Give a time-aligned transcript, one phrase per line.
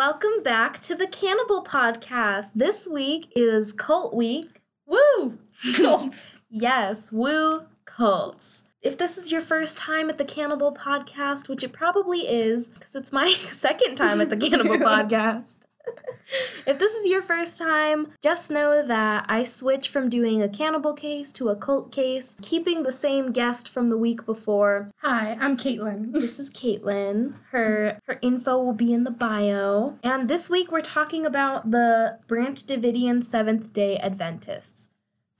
[0.00, 2.52] Welcome back to the Cannibal Podcast.
[2.54, 4.62] This week is Cult Week.
[4.86, 5.36] Woo!
[5.76, 6.40] Cults.
[6.48, 8.64] yes, woo cults.
[8.80, 12.94] If this is your first time at the Cannibal Podcast, which it probably is, because
[12.94, 15.58] it's my second time at the Cannibal Podcast.
[16.66, 20.92] If this is your first time, just know that I switch from doing a cannibal
[20.92, 24.90] case to a cult case, keeping the same guest from the week before.
[24.98, 26.12] Hi, I'm Caitlin.
[26.20, 27.34] This is Caitlin.
[27.50, 29.98] Her her info will be in the bio.
[30.02, 34.90] And this week we're talking about the Branch Davidian Seventh Day Adventists.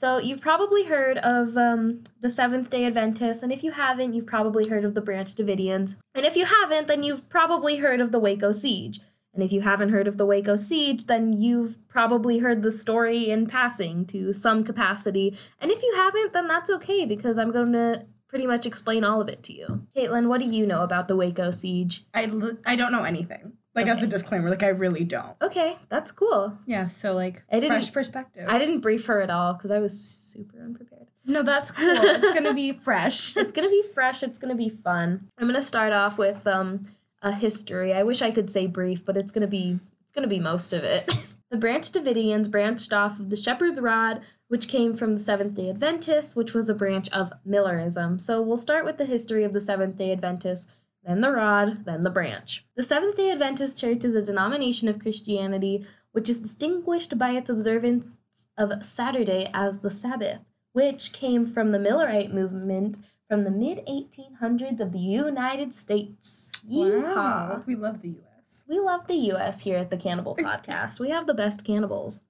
[0.00, 4.26] So you've probably heard of um, the Seventh Day Adventists, and if you haven't, you've
[4.26, 5.96] probably heard of the Branch Davidians.
[6.14, 9.00] And if you haven't, then you've probably heard of the Waco Siege.
[9.32, 13.30] And if you haven't heard of the Waco Siege, then you've probably heard the story
[13.30, 15.36] in passing to some capacity.
[15.60, 19.20] And if you haven't, then that's okay because I'm going to pretty much explain all
[19.20, 19.86] of it to you.
[19.96, 22.04] Caitlin, what do you know about the Waco Siege?
[22.12, 22.30] I,
[22.66, 23.52] I don't know anything.
[23.72, 25.36] Like as a disclaimer, like I really don't.
[25.40, 26.58] Okay, that's cool.
[26.66, 28.46] Yeah, so like I didn't- fresh perspective.
[28.48, 31.06] I didn't brief her at all because I was super unprepared.
[31.24, 31.86] no, that's cool.
[31.88, 33.36] it's gonna be fresh.
[33.36, 34.24] It's gonna be fresh.
[34.24, 35.28] It's gonna be fun.
[35.38, 36.84] I'm gonna start off with um,
[37.22, 37.92] a history.
[37.92, 40.84] I wish I could say brief, but it's gonna be it's gonna be most of
[40.84, 41.14] it.
[41.50, 45.70] the Branch Davidians branched off of the Shepherd's Rod, which came from the Seventh Day
[45.70, 48.18] Adventists, which was a branch of Millerism.
[48.18, 50.70] So we'll start with the history of the Seventh Day Adventists,
[51.04, 52.64] then the rod, then the branch.
[52.76, 57.50] The Seventh Day Adventist Church is a denomination of Christianity which is distinguished by its
[57.50, 58.08] observance
[58.56, 60.40] of Saturday as the Sabbath,
[60.72, 62.98] which came from the Millerite movement
[63.30, 66.50] from the mid 1800s of the United States.
[66.68, 67.14] Yeehaw.
[67.14, 67.62] Wow.
[67.64, 68.64] We love the US.
[68.66, 70.98] We love the US here at the Cannibal Podcast.
[70.98, 72.20] We have the best cannibals.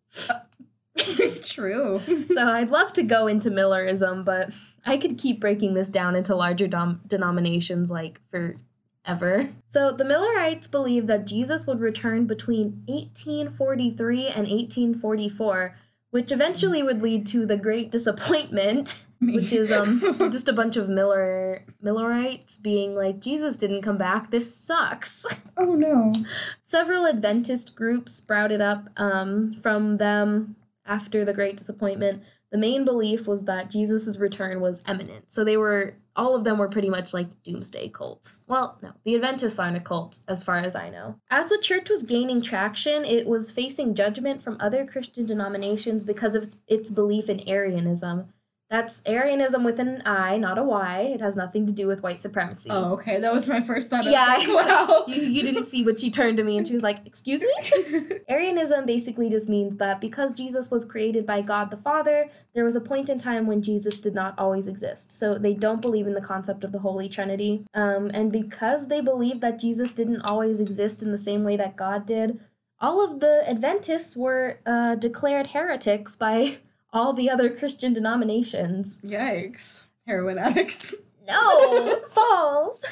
[1.42, 2.00] True.
[2.28, 6.36] So I'd love to go into Millerism, but I could keep breaking this down into
[6.36, 9.48] larger dom- denominations like forever.
[9.66, 15.76] So the Millerites believe that Jesus would return between 1843 and 1844,
[16.10, 20.00] which eventually would lead to the Great Disappointment, which is um
[20.30, 24.30] just a bunch of Miller Millerites being like Jesus didn't come back.
[24.30, 25.26] This sucks.
[25.56, 26.14] Oh no.
[26.62, 30.56] Several Adventist groups sprouted up um, from them
[30.86, 32.22] after the Great Disappointment.
[32.50, 35.30] The main belief was that Jesus' return was imminent.
[35.30, 38.42] So they were, all of them were pretty much like doomsday cults.
[38.48, 41.16] Well, no, the Adventists aren't a cult, as far as I know.
[41.30, 46.34] As the church was gaining traction, it was facing judgment from other Christian denominations because
[46.34, 48.32] of its belief in Arianism.
[48.70, 51.00] That's Arianism with an I, not a Y.
[51.12, 52.70] It has nothing to do with white supremacy.
[52.70, 53.18] Oh, okay.
[53.18, 54.04] That was my first thought.
[54.04, 55.06] Yeah, like, wow.
[55.08, 58.18] you, you didn't see what she turned to me and she was like, Excuse me?
[58.28, 62.76] Arianism basically just means that because Jesus was created by God the Father, there was
[62.76, 65.10] a point in time when Jesus did not always exist.
[65.10, 67.64] So they don't believe in the concept of the Holy Trinity.
[67.74, 71.74] Um, and because they believe that Jesus didn't always exist in the same way that
[71.74, 72.38] God did,
[72.78, 76.58] all of the Adventists were uh, declared heretics by
[76.92, 79.00] all the other Christian denominations.
[79.02, 79.86] Yikes.
[80.06, 80.94] Heroin addicts.
[81.28, 82.82] No, false.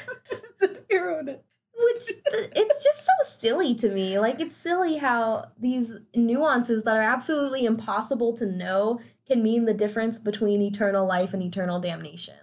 [0.89, 1.25] Heroin.
[1.27, 7.01] which it's just so silly to me like it's silly how these nuances that are
[7.01, 12.35] absolutely impossible to know can mean the difference between eternal life and eternal damnation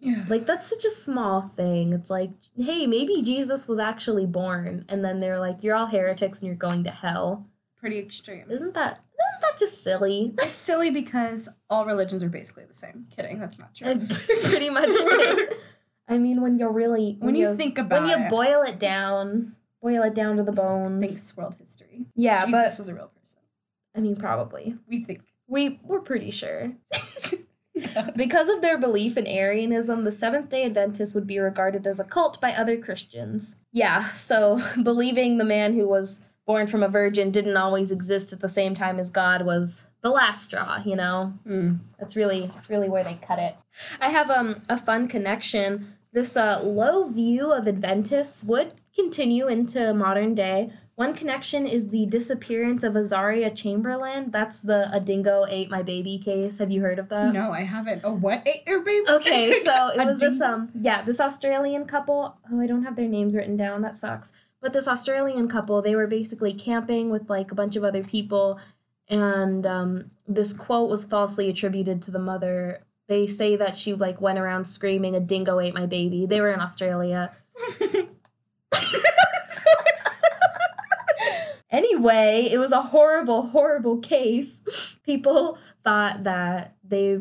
[0.00, 0.24] Yeah.
[0.28, 5.02] like that's such a small thing it's like hey maybe jesus was actually born and
[5.02, 7.46] then they're like you're all heretics and you're going to hell
[7.80, 8.50] Pretty extreme.
[8.50, 9.00] isn't that
[9.34, 13.06] isn't that just silly It's silly because all religions are basically the same.
[13.14, 13.86] Kidding, that's not true.
[14.50, 15.58] pretty much it.
[16.08, 18.30] i mean when you're really When you think about when you it.
[18.30, 22.06] boil it down boil it down to the bones Thanks, world history.
[22.14, 23.40] yeah Jesus but was a real person.
[23.96, 25.20] i mean probably We think.
[25.46, 26.72] We we're pretty sure.
[28.16, 32.04] because of their belief in Arianism, the Seventh day Adventists would be regarded as a
[32.04, 33.60] cult by other Christians.
[33.72, 38.40] Yeah, so believing the man who was born from a virgin didn't always exist at
[38.40, 41.34] the same time as God was the last straw, you know?
[41.46, 41.78] Mm.
[41.98, 43.56] That's really that's really where they cut it.
[44.00, 45.94] I have um a fun connection.
[46.12, 50.70] This uh, low view of Adventists would continue into modern day.
[50.94, 54.30] One connection is the disappearance of Azaria Chamberlain.
[54.30, 56.58] That's the a dingo ate my baby case.
[56.58, 57.32] Have you heard of that?
[57.32, 58.02] No, I haven't.
[58.04, 59.04] A what ate your baby?
[59.10, 62.38] Okay, so it was this um yeah, this Australian couple.
[62.52, 63.82] Oh, I don't have their names written down.
[63.82, 64.32] That sucks.
[64.64, 68.58] But this Australian couple, they were basically camping with like a bunch of other people
[69.08, 72.80] and um this quote was falsely attributed to the mother.
[73.06, 76.24] They say that she like went around screaming a dingo ate my baby.
[76.24, 77.32] They were in Australia.
[81.70, 84.96] Anyway, it was a horrible, horrible case.
[85.02, 87.18] People thought that they.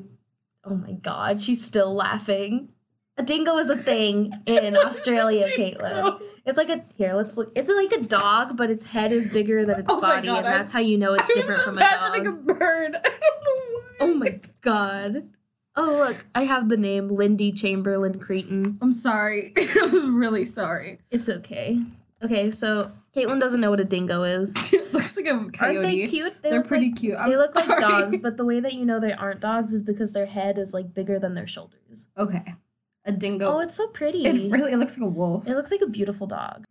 [0.63, 2.69] Oh my god, she's still laughing.
[3.17, 6.19] A dingo is a thing in Australia, Caitlin.
[6.45, 7.13] It's like a here.
[7.13, 7.51] Let's look.
[7.55, 10.45] It's like a dog, but its head is bigger than its Oh body, God, and
[10.47, 11.91] that's how you know it's I different from a dog.
[11.91, 12.33] imagining dog.
[12.49, 12.95] a bird.
[13.05, 13.81] I don't know why.
[13.99, 15.29] Oh my god.
[15.75, 18.77] Oh look, I have the name Lindy Chamberlain Creighton.
[18.81, 19.53] I'm sorry.
[19.81, 20.99] I'm really sorry.
[21.11, 21.79] It's okay.
[22.23, 24.55] Okay, so Caitlin doesn't know what a dingo is.
[24.73, 25.77] it looks like a coyote.
[25.77, 26.41] Aren't they cute?
[26.41, 27.13] They They're pretty like, cute.
[27.15, 29.81] They I'm look like dogs, but the way that you know they aren't dogs is
[29.83, 32.07] because their head is like bigger than their shoulders.
[32.17, 32.55] Okay.
[33.05, 33.53] A dingo.
[33.55, 34.25] Oh, it's so pretty.
[34.25, 35.47] it really it looks like a wolf.
[35.47, 36.65] It looks like a beautiful dog.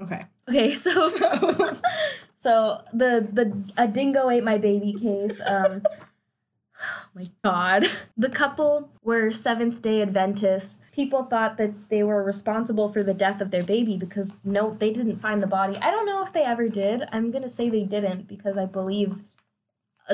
[0.00, 0.24] Okay.
[0.48, 1.76] Okay, so So,
[2.36, 5.40] so the the a dingo ate my baby case.
[5.44, 7.84] Um oh my god.
[8.16, 10.90] The couple were Seventh day Adventists.
[10.94, 14.92] People thought that they were responsible for the death of their baby because no, they
[14.92, 15.76] didn't find the body.
[15.78, 17.04] I don't know if they ever did.
[17.12, 19.22] I'm gonna say they didn't because I believe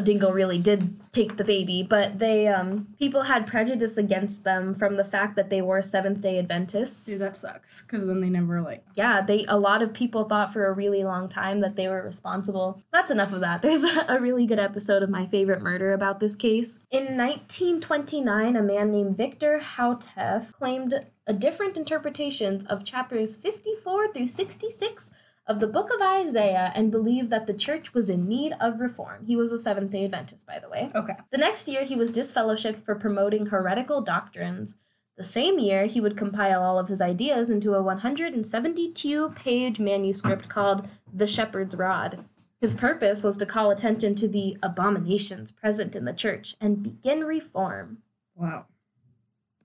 [0.00, 4.96] dingo really did take the baby, but they um people had prejudice against them from
[4.96, 7.82] the fact that they were Seventh day Adventists dude, that sucks.
[7.82, 8.84] Because then they never like.
[8.94, 12.02] yeah, they a lot of people thought for a really long time that they were
[12.02, 12.82] responsible.
[12.92, 13.62] That's enough of that.
[13.66, 16.80] There's a really good episode of My Favorite Murder about this case.
[16.90, 24.28] In 1929, a man named Victor Houteff claimed a different interpretations of chapters 54 through
[24.28, 25.12] 66
[25.46, 29.26] of the book of Isaiah and believed that the church was in need of reform.
[29.26, 30.90] He was a Seventh-day Adventist, by the way.
[30.94, 31.14] Okay.
[31.30, 34.76] The next year, he was disfellowshipped for promoting heretical doctrines.
[35.16, 40.48] The same year, he would compile all of his ideas into a 172 page manuscript
[40.48, 42.24] called The Shepherd's Rod.
[42.60, 47.24] His purpose was to call attention to the abominations present in the church and begin
[47.24, 47.98] reform.
[48.34, 48.66] Wow.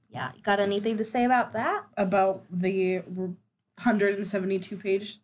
[0.10, 1.86] Yeah, you got anything to say about that?
[1.98, 5.20] About the 172 page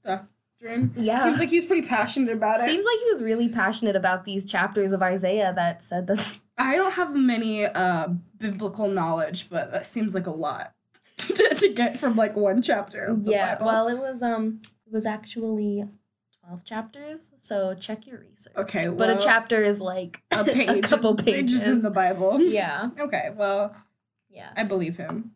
[0.59, 0.93] doctrine.
[0.95, 1.23] Yeah.
[1.23, 2.63] Seems like he was pretty passionate about it.
[2.65, 6.39] Seems like he was really passionate about these chapters of Isaiah that said that.
[6.57, 8.07] I don't have many uh
[8.37, 10.73] biblical knowledge, but that seems like a lot
[11.17, 13.65] to, to get from like one chapter of the yeah, Bible.
[13.67, 15.85] well, it was um, it was actually
[16.43, 17.31] twelve chapters.
[17.37, 18.55] So check your research.
[18.57, 21.65] okay, But a chapter is like a page, a couple pages.
[21.67, 22.39] in the Bible.
[22.41, 23.75] yeah, Okay, well,
[24.29, 25.31] yeah, I believe him.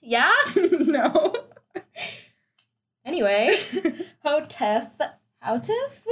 [0.00, 0.30] yeah.
[0.56, 1.34] no.
[3.04, 3.50] Anyway,
[4.24, 4.90] Houteff,
[5.44, 6.06] Houteff.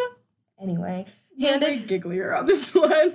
[0.61, 1.07] Anyway,
[1.41, 3.13] Handed gigglier on this one.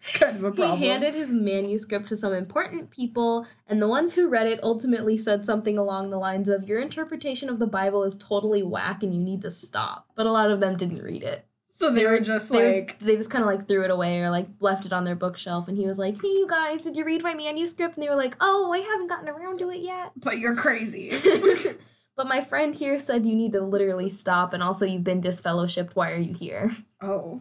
[0.00, 0.78] It's kind of a problem.
[0.78, 5.16] he handed his manuscript to some important people, and the ones who read it ultimately
[5.16, 9.12] said something along the lines of, "Your interpretation of the Bible is totally whack, and
[9.12, 11.44] you need to stop." But a lot of them didn't read it.
[11.66, 14.30] so they were just they, like, they just kind of like threw it away or
[14.30, 17.04] like left it on their bookshelf and he was like hey you guys did you
[17.04, 20.10] read my manuscript and they were like oh i haven't gotten around to it yet
[20.16, 21.10] but you're crazy.
[22.18, 25.94] but my friend here said you need to literally stop and also you've been disfellowshipped
[25.94, 27.40] why are you here oh.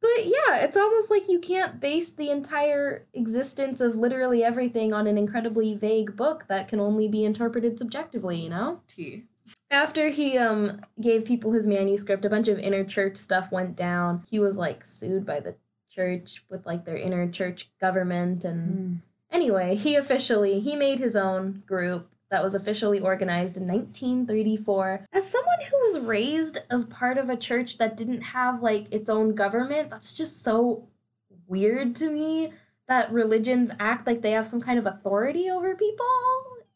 [0.00, 5.06] but yeah it's almost like you can't base the entire existence of literally everything on
[5.06, 9.24] an incredibly vague book that can only be interpreted subjectively you know T.
[9.70, 14.22] after he um gave people his manuscript, a bunch of inner church stuff went down.
[14.30, 15.56] He was like sued by the
[15.90, 19.02] church with like their inner church government and
[19.32, 25.06] anyway, he officially he made his own group that was officially organized in 1934.
[25.12, 29.10] As someone who was raised as part of a church that didn't have like its
[29.10, 30.88] own government, that's just so
[31.46, 32.52] weird to me
[32.88, 36.06] that religions act like they have some kind of authority over people,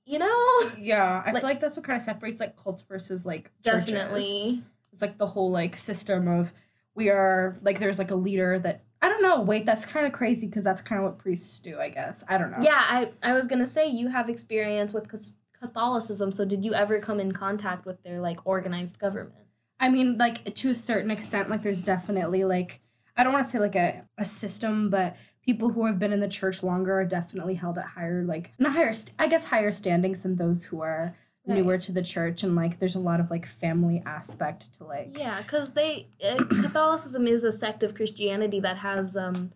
[0.04, 0.70] you know?
[0.78, 3.90] Yeah, I Like- feel like that's what kind of separates like cults versus like churches.
[3.90, 4.62] Definitely.
[4.92, 6.52] It's like the whole like system of
[6.94, 9.40] we are like there's like a leader that I don't know.
[9.42, 11.78] Wait, that's kind of crazy because that's kind of what priests do.
[11.78, 12.58] I guess I don't know.
[12.62, 15.04] Yeah, I, I was gonna say you have experience with
[15.68, 19.46] Catholicism, so did you ever come in contact with their like organized government?
[19.80, 22.80] I mean, like to a certain extent, like there's definitely like
[23.16, 26.20] I don't want to say like a, a system, but people who have been in
[26.20, 29.72] the church longer are definitely held at higher like not higher st- I guess higher
[29.72, 31.16] standings than those who are
[31.46, 31.56] Right.
[31.58, 35.18] newer to the church and like there's a lot of like family aspect to like
[35.18, 39.50] Yeah, because they uh, Catholicism is a sect of Christianity that has um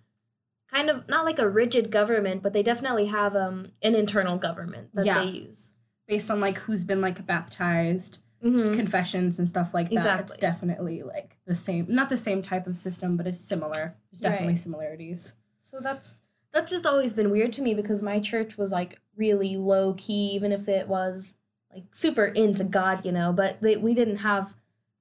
[0.70, 4.90] kind of not like a rigid government, but they definitely have um an internal government
[4.92, 5.24] that Yeah.
[5.24, 5.70] they use.
[6.08, 8.74] Based on like who's been like baptized, Mm-hmm.
[8.74, 9.94] confessions and stuff like that.
[9.94, 10.22] exactly.
[10.22, 13.96] It's definitely like the same not the same type of system, but it's similar.
[14.12, 14.58] There's definitely Right.
[14.58, 15.34] similarities.
[15.58, 16.20] So that's
[16.52, 20.28] that's just always been weird to me because my church was like really low key,
[20.36, 21.34] even if it was
[21.74, 23.32] like super into God, you know.
[23.32, 24.54] But they, we didn't have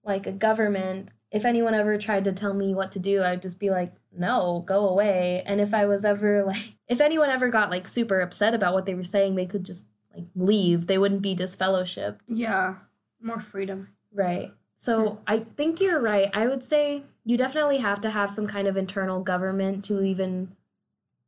[0.04, 1.14] like a government.
[1.30, 4.64] If anyone ever tried to tell me what to do, I'd just be like, "No,
[4.66, 8.56] go away." And if I was ever like, if anyone ever got like super upset
[8.56, 9.88] about what they were saying, they could just
[10.18, 10.88] like leave.
[10.88, 12.20] They wouldn't be disfellowshipped.
[12.28, 12.76] Yeah.
[13.22, 13.90] More freedom.
[14.14, 14.52] Right.
[14.76, 16.30] So I think you're right.
[16.34, 20.56] I would say you definitely have to have some kind of internal government to even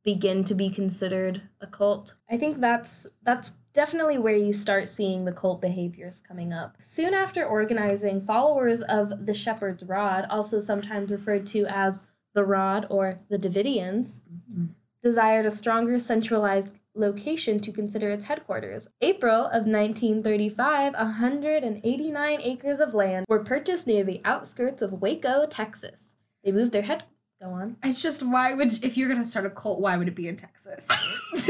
[0.03, 2.13] begin to be considered a cult.
[2.29, 6.77] I think that's that's definitely where you start seeing the cult behaviors coming up.
[6.79, 12.01] Soon after organizing, followers of the Shepherd's Rod, also sometimes referred to as
[12.33, 14.65] the Rod or the Davidians, mm-hmm.
[15.03, 18.89] desired a stronger centralized location to consider its headquarters.
[19.01, 26.15] April of 1935, 189 acres of land were purchased near the outskirts of Waco, Texas.
[26.43, 27.03] They moved their head.
[27.41, 27.77] Go on.
[27.83, 30.35] It's just why would if you're gonna start a cult, why would it be in
[30.35, 30.87] Texas?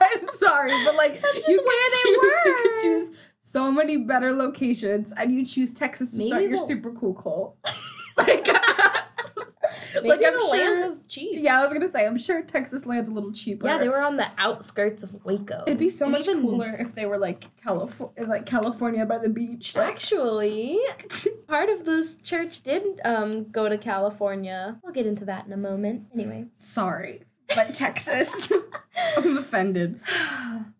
[0.00, 3.96] I'm sorry, but like That's just you where they choose, You could choose so many
[3.96, 7.56] better locations, and you choose Texas to Maybe start your super cool cult.
[8.16, 8.46] like,
[10.02, 10.50] Maybe like I'm sure.
[10.74, 11.38] land was cheap.
[11.40, 13.66] yeah, I was gonna say, I'm sure Texas land's a little cheaper.
[13.66, 15.64] Yeah, they were on the outskirts of Waco.
[15.66, 19.28] It'd be so much even- cooler if they were like California, like California by the
[19.28, 19.76] beach.
[19.76, 20.78] Like, Actually,
[21.48, 24.78] part of this church did um go to California.
[24.82, 26.06] We'll get into that in a moment.
[26.14, 27.22] Anyway, sorry,
[27.54, 28.52] but Texas.
[29.16, 30.00] I'm offended.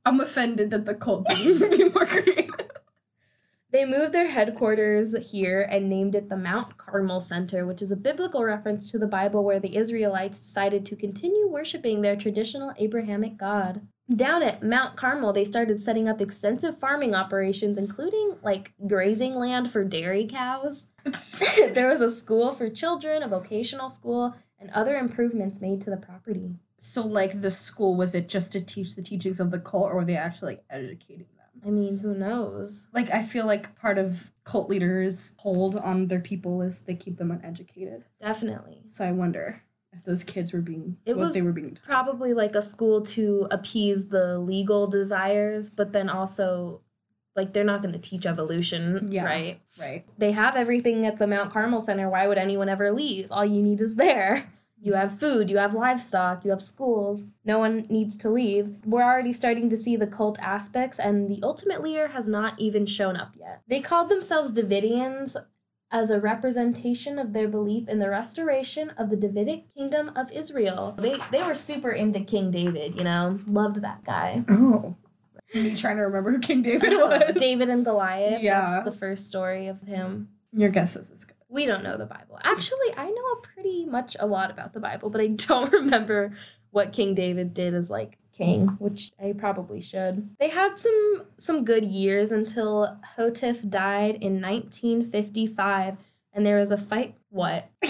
[0.05, 2.52] I'm offended that the cult didn't be more creative.
[3.73, 7.97] They moved their headquarters here and named it the Mount Carmel Center, which is a
[7.97, 13.39] biblical reference to the Bible where the Israelites decided to continue worshiping their traditional Abrahamic
[13.39, 13.81] God.
[14.15, 19.71] Down at Mount Carmel, they started setting up extensive farming operations, including like grazing land
[19.71, 20.91] for dairy cows.
[21.73, 25.97] there was a school for children, a vocational school, and other improvements made to the
[25.97, 26.57] property.
[26.77, 29.95] So, like, the school was it just to teach the teachings of the cult, or
[29.95, 31.27] were they actually educating?
[31.65, 32.89] I mean, who knows?
[32.93, 37.17] Like, I feel like part of cult leaders' hold on their people is they keep
[37.19, 38.05] them uneducated.
[38.21, 38.83] Definitely.
[38.89, 41.85] So I wonder if those kids were being It what was they were being taught.
[41.87, 46.81] Probably like a school to appease the legal desires, but then also
[47.37, 49.25] like they're not going to teach evolution, Yeah.
[49.25, 49.61] right?
[49.81, 50.05] Right.
[50.19, 52.11] They have everything at the Mount Carmel Center.
[52.11, 53.29] Why would anyone ever leave?
[53.31, 54.51] All you need is there.
[54.83, 57.29] You have food, you have livestock, you have schools.
[57.45, 58.75] No one needs to leave.
[58.85, 62.85] We're already starting to see the cult aspects, and the ultimate leader has not even
[62.85, 63.63] shown up yet.
[63.69, 65.37] They called themselves Davidians
[65.93, 70.97] as a representation of their belief in the restoration of the Davidic kingdom of Israel.
[70.99, 74.45] They they were super into King David, you know, loved that guy.
[74.49, 74.97] Oh.
[75.55, 77.35] Me trying to remember who King David was.
[77.37, 78.43] David and Goliath.
[78.43, 78.65] Yeah.
[78.65, 80.31] That's the first story of him.
[80.53, 81.37] Your guess is as good.
[81.53, 82.39] We don't know the Bible.
[82.43, 86.33] Actually, I know pretty much a lot about the Bible, but I don't remember
[86.71, 90.31] what King David did as like king, which I probably should.
[90.39, 95.99] They had some some good years until Houteff died in 1955
[96.33, 97.69] and there was a fight what?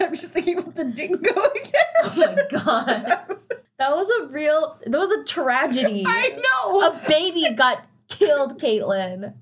[0.00, 1.82] I'm just thinking about the dingo again.
[2.04, 3.38] Oh my god.
[3.78, 6.04] That was a real that was a tragedy.
[6.06, 6.80] I know.
[6.80, 9.34] A baby got killed, Caitlin.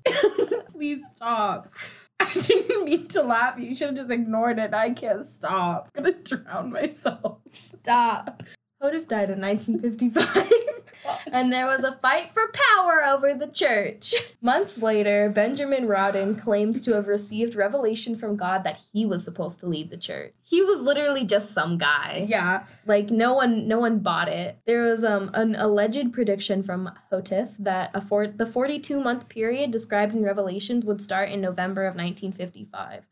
[0.73, 1.71] Please stop.
[2.19, 3.59] I didn't mean to laugh.
[3.59, 4.73] You should have just ignored it.
[4.73, 5.89] I can't stop.
[5.95, 7.39] I'm gonna drown myself.
[7.47, 8.43] Stop.
[8.81, 10.51] Houteff died in 1955.
[11.31, 14.13] and there was a fight for power over the church.
[14.41, 19.59] Months later, Benjamin Roden claims to have received revelation from God that he was supposed
[19.61, 20.33] to lead the church.
[20.43, 22.25] He was literally just some guy.
[22.27, 22.65] Yeah.
[22.85, 24.59] Like no one no one bought it.
[24.65, 29.71] There was um an alleged prediction from Houteff that a for- the 42 month period
[29.71, 33.07] described in Revelations would start in November of 1955.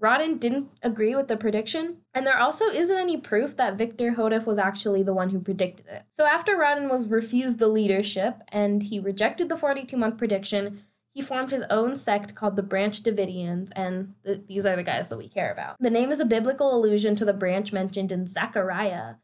[0.00, 4.46] Roden didn't agree with the prediction, and there also isn't any proof that Victor Houteff
[4.46, 6.04] was actually the one who predicted it.
[6.12, 11.20] So after Roden was refused the leadership and he rejected the 42 month prediction, he
[11.20, 15.18] formed his own sect called the Branch Davidians, and th- these are the guys that
[15.18, 15.74] we care about.
[15.80, 19.16] The name is a biblical allusion to the branch mentioned in Zechariah.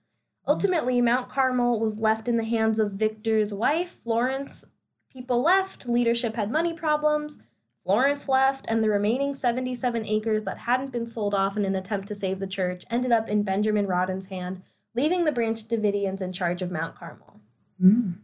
[0.44, 4.72] Ultimately, Mount Carmel was left in the hands of Victor's wife, Florence.
[5.08, 7.43] People left, leadership had money problems.
[7.84, 12.08] Florence left, and the remaining 77 acres that hadn't been sold off in an attempt
[12.08, 14.62] to save the church ended up in Benjamin Roden's hand,
[14.94, 17.40] leaving the Branch Davidians in charge of Mount Carmel.
[17.82, 18.14] Mm.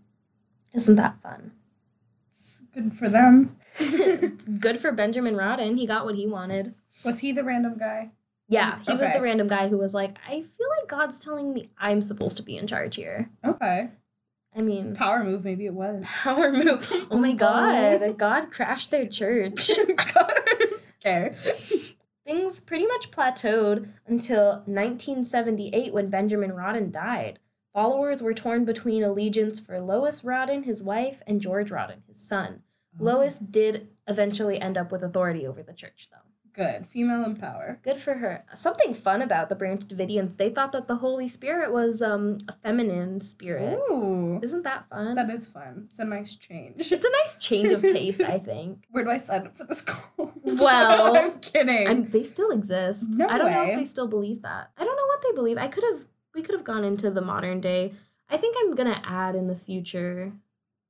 [0.72, 1.52] Isn't that fun?
[2.28, 3.56] It's good for them.
[4.60, 5.76] Good for Benjamin Roden.
[5.76, 6.74] He got what he wanted.
[7.04, 8.10] Was he the random guy?
[8.48, 11.70] Yeah, he was the random guy who was like, I feel like God's telling me
[11.78, 13.30] I'm supposed to be in charge here.
[13.44, 13.90] Okay.
[14.54, 16.04] I mean, Power move, maybe it was.
[16.22, 16.90] power move.
[17.10, 19.70] Oh my god, God crashed their church.
[21.04, 21.34] okay.
[22.26, 27.38] Things pretty much plateaued until 1978 when Benjamin Roden died.
[27.72, 32.62] Followers were torn between allegiance for Lois Roden, his wife, and George Roden, his son.
[32.98, 33.04] Oh.
[33.04, 36.29] Lois did eventually end up with authority over the church, though.
[36.52, 36.86] Good.
[36.86, 37.78] Female in power.
[37.82, 38.44] Good for her.
[38.54, 42.52] Something fun about the Branch Davidians, they thought that the Holy Spirit was um, a
[42.52, 43.78] feminine spirit.
[43.90, 44.40] Ooh.
[44.42, 45.14] Isn't that fun?
[45.14, 45.82] That is fun.
[45.84, 46.92] It's a nice change.
[46.92, 48.84] it's a nice change of pace, I think.
[48.90, 50.32] Where do I sign up for this call?
[50.42, 51.86] Well, I'm kidding.
[51.86, 53.14] I'm, they still exist.
[53.16, 54.70] No I don't know if they still believe that.
[54.76, 55.58] I don't know what they believe.
[55.58, 57.94] I could have we could have gone into the modern day.
[58.28, 60.32] I think I'm gonna add in the future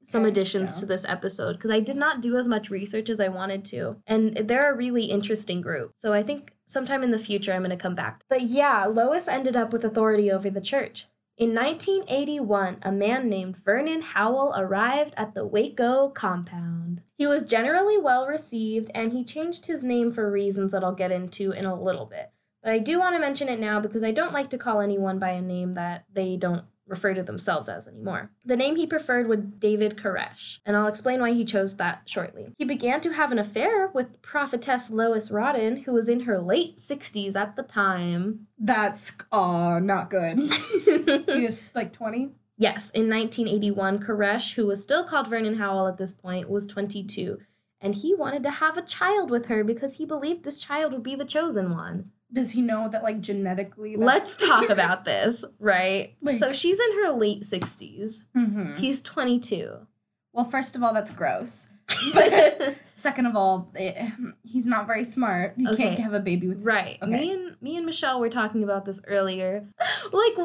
[0.03, 0.81] some additions yeah.
[0.81, 3.97] to this episode because I did not do as much research as I wanted to.
[4.07, 5.93] And they're a really interesting group.
[5.97, 8.25] So I think sometime in the future I'm going to come back.
[8.29, 11.07] But yeah, Lois ended up with authority over the church.
[11.37, 17.03] In 1981, a man named Vernon Howell arrived at the Waco compound.
[17.17, 21.13] He was generally well received and he changed his name for reasons that I'll get
[21.13, 22.33] into in a little bit.
[22.63, 25.19] But I do want to mention it now because I don't like to call anyone
[25.19, 28.31] by a name that they don't refer to themselves as anymore.
[28.45, 32.49] The name he preferred was David Koresh, and I'll explain why he chose that shortly.
[32.59, 36.77] He began to have an affair with prophetess Lois Roden, who was in her late
[36.77, 38.49] 60s at the time.
[38.59, 40.39] That's uh not good.
[41.27, 42.33] he was like 20.
[42.59, 47.39] Yes, in 1981, Koresh, who was still called Vernon Howell at this point, was 22,
[47.81, 51.03] and he wanted to have a child with her because he believed this child would
[51.03, 52.11] be the chosen one.
[52.33, 53.97] Does he know that like genetically?
[53.97, 56.15] Let's talk about this, right?
[56.23, 58.25] Like- so she's in her late 60s.
[58.37, 58.77] Mhm.
[58.79, 59.87] He's 22.
[60.33, 61.69] Well, first of all, that's gross.
[62.15, 64.11] But second of all, eh,
[64.45, 65.55] he's not very smart.
[65.57, 65.77] He Okay.
[65.89, 66.65] can't have a baby with.
[66.65, 66.99] Right.
[67.03, 67.11] Okay.
[67.11, 69.67] Me and me and Michelle were talking about this earlier.
[70.13, 70.37] like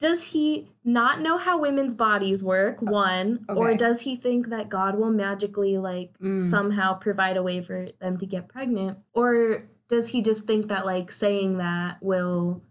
[0.00, 2.80] does he not know how women's bodies work?
[2.80, 6.40] One, or Uh, does he think that God will magically like Mm.
[6.42, 8.98] somehow provide a way for them to get pregnant?
[9.12, 12.62] Or does he just think that like saying that will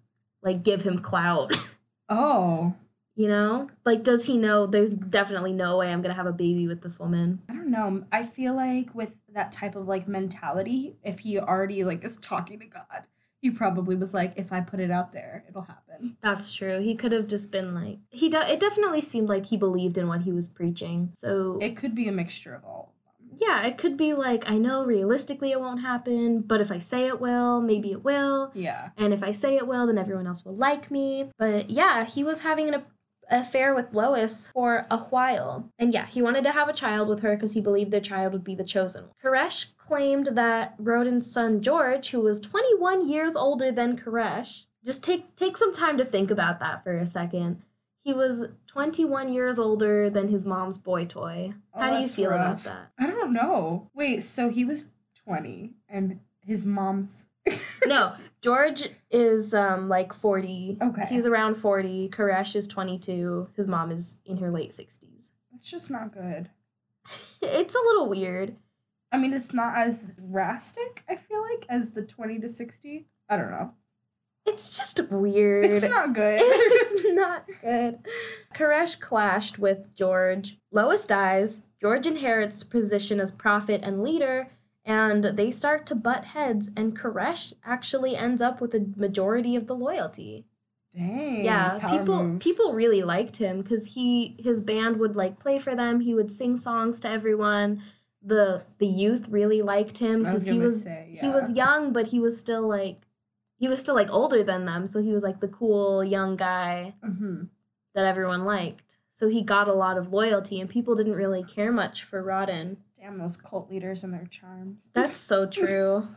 [0.41, 1.53] like give him clout?
[2.09, 2.73] Oh,
[3.17, 3.67] you know?
[3.83, 6.81] Like does he know there's definitely no way I'm going to have a baby with
[6.81, 7.41] this woman?
[7.49, 8.05] I don't know.
[8.13, 12.61] I feel like with that type of like mentality, if he already like is talking
[12.61, 13.03] to God,
[13.41, 16.15] he probably was like, if I put it out there, it'll happen.
[16.21, 16.79] That's true.
[16.79, 18.29] He could have just been like he.
[18.29, 21.11] De- it definitely seemed like he believed in what he was preaching.
[21.13, 22.93] So It could be a mixture of all.
[23.39, 27.07] Yeah, it could be like I know realistically it won't happen, but if I say
[27.07, 28.51] it will, maybe it will.
[28.53, 28.89] Yeah.
[28.97, 31.31] And if I say it will, then everyone else will like me.
[31.37, 32.83] But yeah, he was having an
[33.29, 35.69] affair with Lois for a while.
[35.77, 38.33] And yeah, he wanted to have a child with her because he believed their child
[38.33, 39.13] would be the chosen one.
[39.23, 45.35] Koresh claimed that Roden's son George, who was 21 years older than Koresh, just take
[45.35, 47.61] take some time to think about that for a second.
[48.07, 51.51] He was 21 years older than his mom's boy toy.
[51.73, 52.61] Oh, How do you feel rough.
[52.61, 52.91] about that?
[52.97, 53.89] I don't know.
[53.93, 54.91] Wait, so he was
[55.25, 57.27] 20 and his mom's.
[57.85, 60.77] no, George is um like 40.
[60.81, 61.05] Okay.
[61.09, 62.07] He's around 40.
[62.07, 63.49] Koresh is 22.
[63.57, 65.31] His mom is in her late 60s.
[65.53, 66.49] It's just not good.
[67.41, 68.55] It's a little weird.
[69.11, 73.05] I mean, it's not as drastic, I feel like, as the 20 to 60.
[73.27, 73.73] I don't know.
[74.47, 75.65] It's just weird.
[75.65, 76.39] It's not good.
[76.41, 77.99] it's not good.
[78.55, 80.57] Koresh clashed with George.
[80.71, 81.63] Lois dies.
[81.81, 84.49] George inherits position as prophet and leader,
[84.83, 89.67] and they start to butt heads, and Koresh actually ends up with a majority of
[89.67, 90.45] the loyalty.
[90.95, 91.45] Dang.
[91.45, 92.43] yeah people moves.
[92.43, 96.31] people really liked him because he his band would like play for them he would
[96.31, 97.83] sing songs to everyone
[98.23, 102.19] the the youth really liked him because he was say, he was young but he
[102.19, 103.06] was still like
[103.57, 106.93] he was still like older than them so he was like the cool young guy
[107.03, 107.43] hmm
[107.95, 111.71] that everyone liked so he got a lot of loyalty and people didn't really care
[111.71, 112.77] much for Roden.
[112.99, 114.89] Damn those cult leaders and their charms.
[114.93, 116.07] that's so true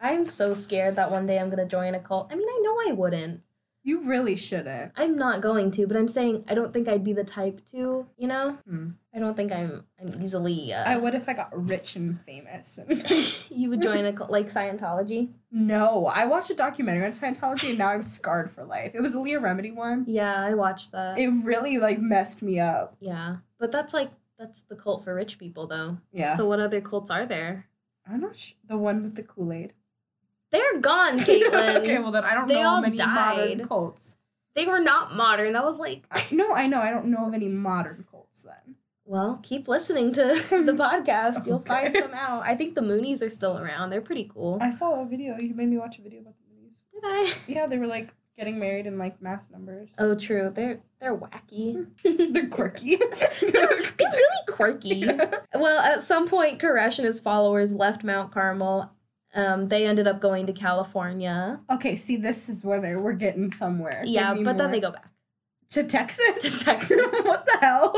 [0.00, 2.90] i'm so scared that one day i'm gonna join a cult i mean i know
[2.90, 3.40] i wouldn't
[3.86, 4.92] You really shouldn't.
[4.96, 8.06] I'm not going to, but I'm saying I don't think I'd be the type to,
[8.16, 8.56] you know?
[8.66, 8.90] Hmm.
[9.14, 12.80] I don't think I'm I'm easily I uh would if I got rich and famous.
[13.54, 15.28] you would join a cult like Scientology.
[15.52, 18.94] no, I watched a documentary on Scientology and now I'm scarred for life.
[18.94, 20.04] It was a Leah Remini one.
[20.08, 21.18] Yeah, I watched that.
[21.18, 22.96] It really like messed me up.
[23.00, 23.36] yeah.
[23.58, 25.98] But that's like that's the cult for rich people though.
[26.12, 26.36] Yeah.
[26.36, 27.66] So what other cults are there?
[28.06, 28.56] I'm not sure.
[28.66, 29.72] The one with the Kool Aid.
[30.50, 31.76] They're gone, Caitlin.
[31.82, 33.14] okay, well then I don't They know all many died.
[33.58, 34.16] modern cults.
[34.54, 35.52] they were not modern.
[35.52, 36.80] That was like I, no, I know.
[36.80, 38.74] I don't know of any modern cults then.
[39.06, 41.46] Well, keep listening to the podcast.
[41.46, 41.92] You'll Okay.
[41.92, 42.42] find some out.
[42.44, 43.90] I think the Moonies are still around.
[43.90, 44.58] They're pretty cool.
[44.60, 45.36] I saw a video.
[45.38, 46.78] You made me watch a video about the Moonies.
[46.92, 47.32] Did I?
[47.52, 49.94] Yeah, they were like getting married in like mass numbers.
[49.98, 50.50] Oh, true.
[50.54, 51.86] They're they're wacky.
[52.32, 52.96] They're quirky.
[52.96, 55.04] They're really quirky.
[55.54, 58.90] Well, at some point, Koresh and his followers left Mount Carmel.
[59.34, 61.60] Um, they ended up going to California.
[61.70, 64.02] okay, see, this is where we're getting somewhere.
[64.06, 65.10] Yeah, but then they go back
[65.70, 66.58] to Texas.
[66.58, 66.96] to Texas.
[67.24, 67.92] what the hell?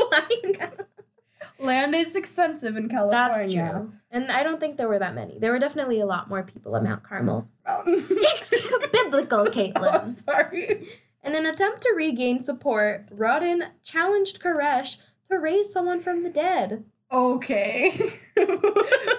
[1.59, 3.29] Land is expensive in California.
[3.29, 3.93] That's true.
[4.11, 5.39] And I don't think there were that many.
[5.39, 7.49] There were definitely a lot more people at Mount Carmel.
[7.65, 7.83] Oh.
[7.85, 8.89] Mountain.
[8.91, 10.87] Biblical, Oh, I'm sorry.
[11.23, 14.97] In an attempt to regain support, Roden challenged Koresh
[15.29, 16.85] to raise someone from the dead.
[17.11, 17.91] Okay.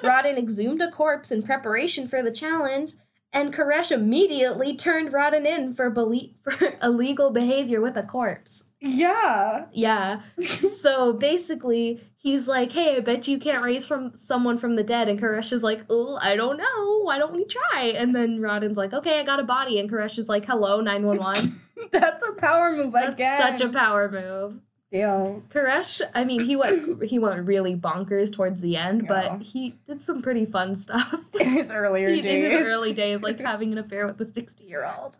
[0.03, 2.92] Roden exhumed a corpse in preparation for the challenge,
[3.32, 8.64] And Koresh immediately turned Roden in for belie- for illegal behavior with a corpse.
[8.80, 9.66] Yeah.
[9.72, 10.20] Yeah.
[10.40, 15.08] so basically, he's like, "Hey, I bet you can't raise from someone from the dead."
[15.08, 17.00] And Koresh is like, "Oh, I don't know.
[17.02, 20.18] Why don't we try?" And then Roden's like, "Okay, I got a body." And Koresh
[20.18, 21.60] is like, "Hello, nine one one."
[21.92, 23.40] That's a power move That's again.
[23.58, 24.60] such a power move.
[24.90, 25.42] Damn.
[25.51, 29.09] Koresh, I mean, he went he went really bonkers towards the end, Yeah.
[29.31, 31.14] but he did some pretty fun stuff.
[31.40, 32.44] In his earlier He- days.
[32.44, 35.16] in his early days, like having an affair with a sixty year old.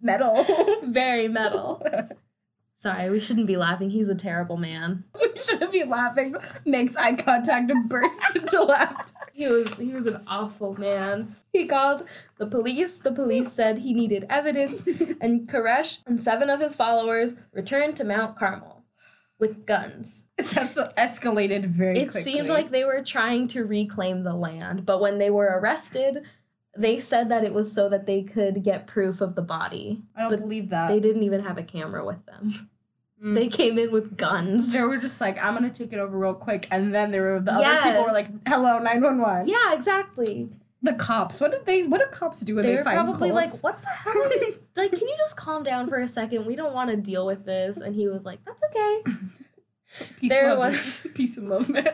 [0.00, 0.46] Metal.
[0.84, 1.82] Very metal.
[2.80, 3.90] Sorry, we shouldn't be laughing.
[3.90, 5.04] He's a terrible man.
[5.20, 6.34] we shouldn't be laughing.
[6.64, 9.12] Makes eye contact and bursts into laughter.
[9.34, 11.34] He was he was an awful man.
[11.52, 12.04] He called
[12.38, 12.96] the police.
[12.96, 14.86] The police said he needed evidence,
[15.20, 18.82] and Koresh and seven of his followers returned to Mount Carmel
[19.38, 20.24] with guns.
[20.38, 22.22] That's escalated very It quickly.
[22.22, 26.24] seemed like they were trying to reclaim the land, but when they were arrested,
[26.76, 30.02] they said that it was so that they could get proof of the body.
[30.16, 30.88] I don't but believe that.
[30.88, 32.69] They didn't even have a camera with them.
[33.22, 33.34] Mm.
[33.34, 34.72] They came in with guns.
[34.72, 37.40] They were just like, I'm gonna take it over real quick, and then there were
[37.40, 40.48] the other people were like, "Hello, nine one one." Yeah, exactly.
[40.82, 41.38] The cops.
[41.40, 41.82] What did they?
[41.82, 44.14] What do cops do when They they, were find probably like, "What the hell?
[44.76, 46.46] Like, can you just calm down for a second?
[46.46, 49.02] We don't want to deal with this." And he was like, "That's okay."
[50.20, 51.92] Peace there and love, was- peace and love, man.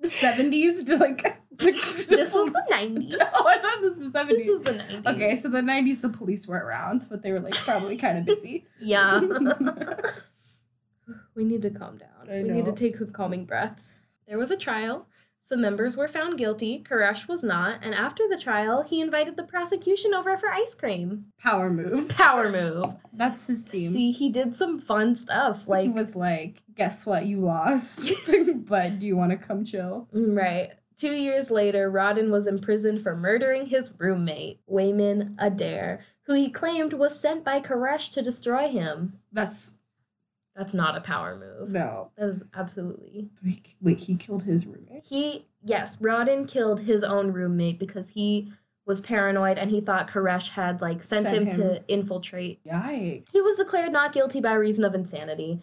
[0.00, 1.22] The seventies, like
[1.58, 3.14] This was the nineties.
[3.20, 4.46] Oh, I thought this was the seventies.
[4.46, 5.06] This is the nineties.
[5.06, 8.24] Okay, so the nineties, the police were around, but they were like probably kind of
[8.24, 8.64] busy.
[8.80, 9.20] Yeah.
[11.34, 12.30] We need to calm down.
[12.30, 14.00] I we need to take some calming breaths.
[14.26, 15.06] There was a trial.
[15.38, 16.82] Some members were found guilty.
[16.82, 17.80] Koresh was not.
[17.82, 21.26] And after the trial, he invited the prosecution over for ice cream.
[21.38, 22.08] Power move.
[22.16, 22.94] Power move.
[23.12, 23.90] That's his theme.
[23.90, 25.68] See, he did some fun stuff.
[25.68, 27.26] Like he was like, "Guess what?
[27.26, 28.10] You lost,
[28.66, 30.70] but do you want to come chill?" Right.
[30.96, 36.94] Two years later, Roden was imprisoned for murdering his roommate, Wayman Adair, who he claimed
[36.94, 39.14] was sent by Koresh to destroy him.
[39.30, 39.76] That's
[40.56, 41.72] That's not a power move.
[41.72, 42.10] no.
[42.16, 45.04] That is absolutely Wait, wait, he killed his roommate.
[45.04, 48.52] He, yes, Roden killed his own roommate because he
[48.86, 51.52] was paranoid and he thought Koresh had like sent, Sent him, him.
[51.60, 52.62] to infiltrate.
[52.64, 53.26] Yikes.
[53.32, 55.60] He was declared not guilty by reason of insanity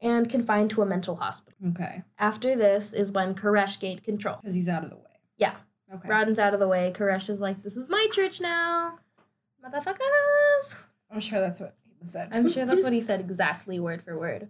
[0.00, 1.56] and confined to a mental hospital.
[1.70, 4.36] Okay, After this is when Koresh gained control.
[4.42, 5.02] because he's out of the way.
[5.38, 5.54] Yeah.
[5.94, 6.08] Okay.
[6.08, 6.92] Roden's out of the way.
[6.94, 8.98] Koresh is like, "This is my church now,
[9.64, 10.76] motherfuckers."
[11.10, 11.76] I'm sure that's what
[12.06, 12.28] said.
[12.32, 14.48] I'm sure that's what he said exactly, word for word.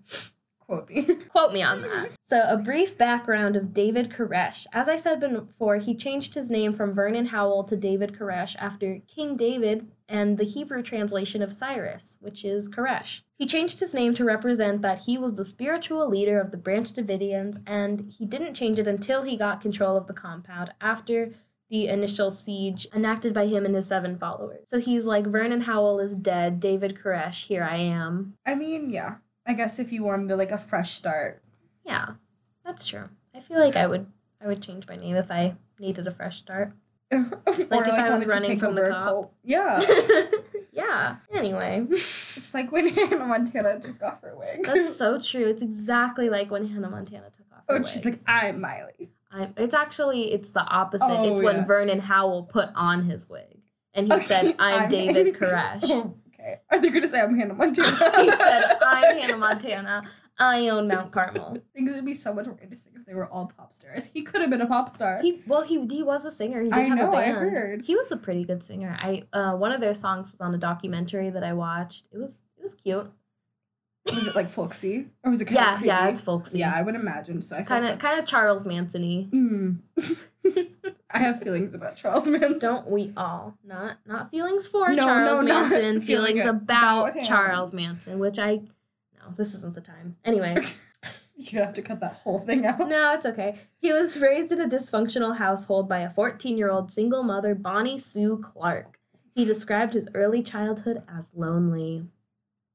[0.67, 1.05] Quote me.
[1.29, 2.11] Quote me on that.
[2.23, 4.67] So, a brief background of David Koresh.
[4.73, 9.01] As I said before, he changed his name from Vernon Howell to David Koresh after
[9.07, 13.23] King David and the Hebrew translation of Cyrus, which is Koresh.
[13.37, 16.91] He changed his name to represent that he was the spiritual leader of the Branch
[16.91, 21.33] Davidians, and he didn't change it until he got control of the compound after
[21.71, 24.69] the initial siege enacted by him and his seven followers.
[24.69, 28.35] So he's like, Vernon Howell is dead, David Koresh, here I am.
[28.47, 29.17] I mean, yeah.
[29.47, 31.43] I guess if you wanted like a fresh start.
[31.85, 32.15] Yeah,
[32.65, 33.11] that's true.
[33.35, 34.07] I feel like I would
[34.41, 36.73] I would change my name if I needed a fresh start.
[37.13, 39.33] like if I was running from the cop.
[39.43, 39.81] Yeah.
[40.73, 41.17] yeah.
[41.33, 44.65] Anyway, it's like when Hannah Montana took off her wig.
[44.65, 45.47] that's so true.
[45.47, 47.87] It's exactly like when Hannah Montana took off oh, her Oh, wig.
[47.87, 49.11] she's like, I'm Miley.
[49.35, 51.07] I'm, it's actually it's the opposite.
[51.11, 51.67] Oh, it's when.
[51.67, 53.59] Vernon Howell put on his wig
[53.93, 56.61] and he said, "I'm, David Koresh." Oh, okay.
[56.71, 57.89] Are they gonna say I'm Hannah Montana?
[58.23, 60.03] he said, "I'm Hannah Montana.
[60.39, 63.47] I own Mount Carmel." Things would be so much more interesting if they were all
[63.57, 64.11] pop stars.
[64.13, 65.21] He could have been a pop star.
[65.21, 66.61] He well he he was a singer.
[66.61, 67.59] He did I have know, a I band.
[67.59, 67.83] heard.
[67.83, 68.97] He was a pretty good singer.
[69.01, 72.07] I uh one of their songs was on a documentary that I watched.
[72.13, 73.11] It was it was cute.
[74.07, 76.59] Was it like folksy or was it kind Yeah, of yeah, it's folksy.
[76.59, 77.63] Yeah, I would imagine so.
[77.63, 79.27] Kind of kind of Charles Manson-y.
[79.31, 79.79] Mm.
[81.11, 82.59] I have feelings about Charles Manson.
[82.61, 83.57] Don't we all?
[83.65, 87.25] Not not feelings for No, Charles no, Manson, feeling feelings about about.
[87.25, 90.17] Charles Manson, which I no, this isn't the time.
[90.25, 90.57] Anyway,
[91.37, 92.79] You have to cut that whole thing out.
[92.89, 93.57] no, it's okay.
[93.81, 99.01] He was raised in a dysfunctional household by a 14-year-old single mother, Bonnie Sue Clark.
[99.35, 102.05] He described his early childhood as lonely.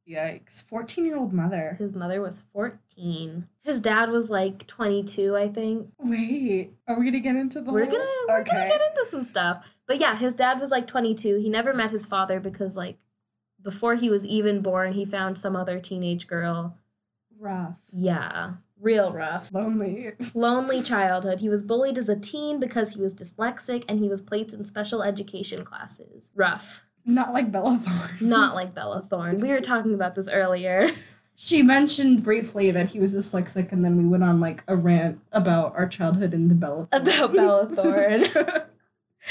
[0.10, 0.64] Yikes.
[0.64, 1.76] 14 year old mother.
[1.78, 3.48] His mother was 14.
[3.62, 5.90] His dad was like 22, I think.
[6.00, 9.24] Wait, are we gonna get into the We're whole- gonna we're gonna get into some
[9.24, 9.76] stuff.
[9.86, 11.36] But yeah, his dad was like 22.
[11.38, 12.98] He never met his father because like
[13.62, 16.78] before he was even born, he found some other teenage girl.
[17.38, 17.78] Rough.
[17.94, 19.54] Yeah, real rough.
[19.54, 20.14] Lonely.
[20.34, 21.40] Lonely childhood.
[21.42, 24.64] He was bullied as a teen because he was dyslexic and he was placed in
[24.64, 26.32] special education classes.
[26.36, 26.84] Rough.
[27.10, 28.30] Not like Bella Thorne.
[28.30, 29.40] Not like Bella Thorne.
[29.42, 30.90] We were talking about this earlier.
[31.36, 35.22] She mentioned briefly that he was dyslexic, and then we went on like a rant
[35.32, 37.02] about our childhood in the Bella Thorne.
[37.02, 38.66] About Bella Thorne.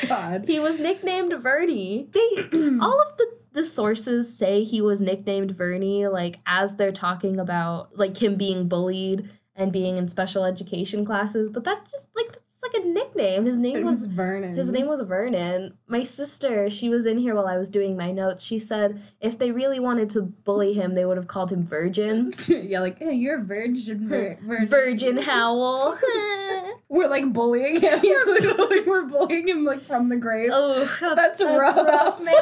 [0.09, 0.45] God.
[0.47, 2.09] He was nicknamed Vernie.
[2.13, 7.41] They all of the the sources say he was nicknamed Vernie, like as they're talking
[7.41, 11.51] about like him being bullied and being in special education classes.
[11.51, 13.45] But that just like that's just like a nickname.
[13.45, 14.55] His name was was Vernon.
[14.57, 15.77] his name was Vernon.
[15.87, 18.45] My sister, she was in here while I was doing my notes.
[18.45, 22.33] She said if they really wanted to bully him, they would have called him Virgin.
[22.49, 24.07] yeah, like, hey, you're a virgin.
[24.07, 24.67] Vir- virgin.
[24.69, 25.97] Virgin Howell.
[26.89, 28.01] We're like bullying him.
[28.01, 30.51] He's literally, we're bullying him like from the grave.
[30.53, 32.25] oh, That's rough.
[32.25, 32.35] man.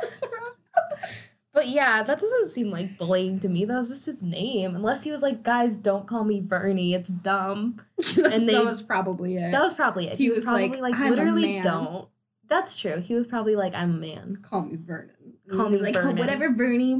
[0.00, 1.31] That's rough.
[1.54, 3.66] But yeah, that doesn't seem like bullying to me.
[3.66, 4.74] That was just his name.
[4.74, 6.94] Unless he was like, guys, don't call me Vernie.
[6.94, 7.76] It's dumb.
[8.16, 9.52] and they- that was probably it.
[9.52, 10.16] That was probably it.
[10.16, 12.08] He, He was, was probably like, like, "I'm a literally man." don't.
[12.48, 13.00] That's true.
[13.00, 14.38] He was probably like, I'm a man.
[14.42, 15.10] Call me Vernon.
[15.50, 16.16] Call me like Vernon.
[16.16, 16.94] whatever Vernie.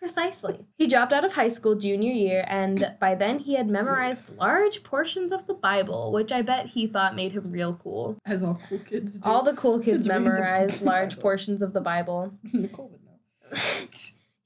[0.00, 0.64] Precisely.
[0.78, 4.82] He dropped out of high school junior year, and by then he had memorized large
[4.82, 8.16] portions of the Bible, which I bet he thought made him real cool.
[8.24, 9.28] As all cool kids do.
[9.28, 11.22] All the cool kids Kids memorized large Bible.
[11.22, 12.32] portions of the Bible.
[12.52, 13.58] Nicole would know.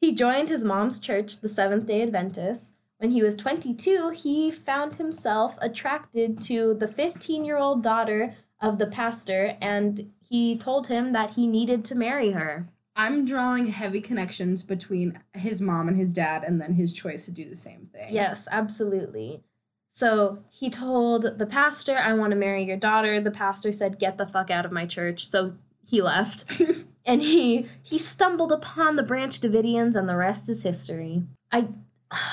[0.00, 2.72] He joined his mom's church, the Seventh day Adventists.
[2.98, 8.78] When he was 22, he found himself attracted to the 15 year old daughter of
[8.78, 12.68] the pastor, and he told him that he needed to marry her.
[12.96, 17.32] I'm drawing heavy connections between his mom and his dad, and then his choice to
[17.32, 18.14] do the same thing.
[18.14, 19.42] Yes, absolutely.
[19.90, 23.20] So he told the pastor, I want to marry your daughter.
[23.20, 25.26] The pastor said, Get the fuck out of my church.
[25.26, 25.54] So
[25.86, 26.60] he left.
[27.04, 31.22] and he he stumbled upon the Branch Davidians, and the rest is history.
[31.52, 31.68] I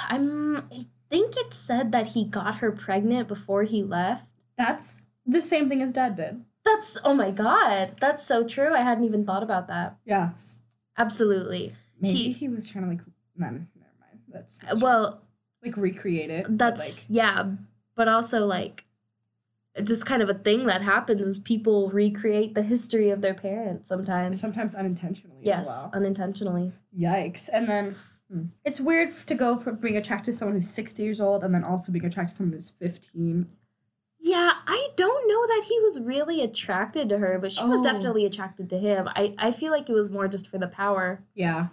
[0.10, 4.28] I'm I think it said that he got her pregnant before he left.
[4.58, 6.44] That's the same thing his dad did.
[6.64, 8.74] That's oh my god, that's so true.
[8.74, 9.98] I hadn't even thought about that.
[10.06, 10.32] Yeah.
[10.98, 11.74] Absolutely.
[12.00, 13.02] Maybe He- he, was trying to like.
[13.38, 13.66] No, never
[14.00, 14.20] mind.
[14.28, 14.60] That's.
[14.82, 15.22] Well,
[15.64, 16.58] like recreate it.
[16.58, 17.52] that's like yeah
[17.96, 18.86] but also like
[19.84, 23.88] just kind of a thing that happens is people recreate the history of their parents
[23.88, 25.92] sometimes sometimes unintentionally yes as well.
[25.94, 27.48] unintentionally Yikes!
[27.54, 27.96] And then
[28.32, 31.54] hmm, it's weird to go from being attracted to someone who's sixty years old and
[31.54, 33.48] then also being attracted to someone who's fifteen.
[34.24, 37.84] Yeah i don't know that he was really attracted to her but she was Oh.
[37.84, 41.24] definitely attracted to him i i feel like it was more just for the power
[41.34, 41.68] Yeah,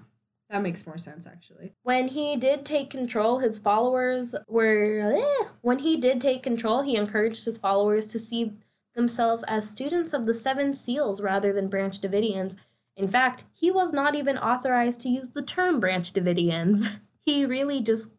[0.50, 1.74] that makes more sense actually.
[1.82, 5.48] when he did take control his followers were eh.
[5.60, 8.52] when he did take control he encouraged his followers to see
[8.94, 12.56] themselves as students of the seven seals rather than branch davidians
[12.96, 17.80] in fact he was not even authorized to use the term branch davidians he really
[17.82, 18.10] just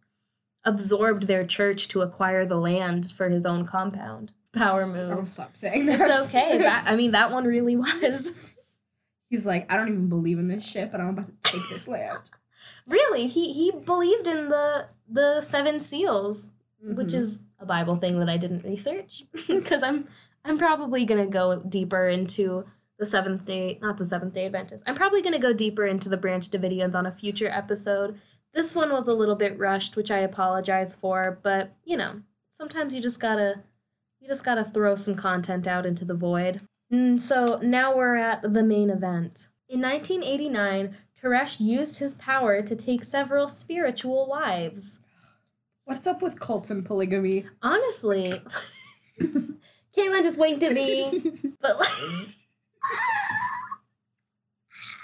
[0.66, 5.56] absorbed their church to acquire the land for his own compound power I'll move stop
[5.56, 6.02] saying that.
[6.02, 8.54] it's okay that i mean that one really was
[9.30, 11.88] He's like, I don't even believe in this shit, but I'm about to take this
[11.88, 12.32] land.
[12.88, 16.50] really he he believed in the the seven seals
[16.82, 17.20] which Mhm.
[17.20, 20.08] is a Bible thing that I didn't research because I'm
[20.44, 22.66] I'm probably gonna go deeper into
[22.98, 24.84] the seventh day, not the seventh day Adventist.
[24.88, 28.20] I'm probably gonna go deeper into the Branch Davidians on a future episode.
[28.54, 32.96] This one was a little bit rushed, which I apologize for, but you know, sometimes
[32.96, 33.64] you just gotta
[34.20, 36.62] you just gotta throw some content out into the void.
[36.92, 39.50] Mm, so now we're at the main event.
[39.68, 45.00] In 1989, Koresh used his power to take several spiritual wives.
[45.86, 47.46] What's up with cults and polygamy?
[47.62, 48.34] Honestly,
[49.20, 51.22] Caitlin just winked at me,
[51.62, 51.90] but like,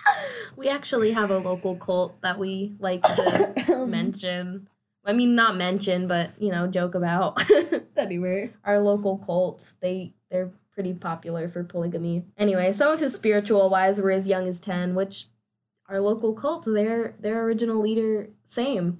[0.55, 4.67] we actually have a local cult that we like to mention.
[5.05, 7.43] I mean, not mention, but you know, joke about.
[7.97, 12.25] anyway, Our local cults, they they're pretty popular for polygamy.
[12.37, 15.27] Anyway, some of his spiritual wives were as young as ten, which
[15.87, 18.99] our local cult, their their original leader, same.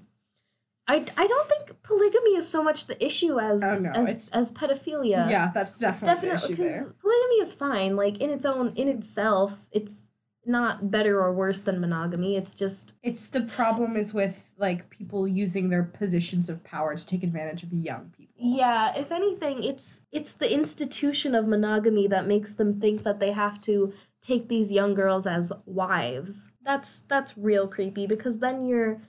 [0.88, 4.52] I, I don't think polygamy is so much the issue as Oh, no, as, as
[4.52, 5.28] pedophilia.
[5.28, 7.96] yeah, that's definitely, definitely the issue because polygamy is fine.
[7.96, 10.12] Like in its own in itself, it's
[10.46, 12.36] not better or worse than monogamy.
[12.36, 17.06] It's just It's the problem is with like people using their positions of power to
[17.06, 18.36] take advantage of young people.
[18.38, 18.94] yeah.
[18.96, 23.60] If anything, it's it's the institution of monogamy that makes them think that they have
[23.62, 26.52] to take these young girls as wives.
[26.64, 29.02] That's that's real creepy because then you're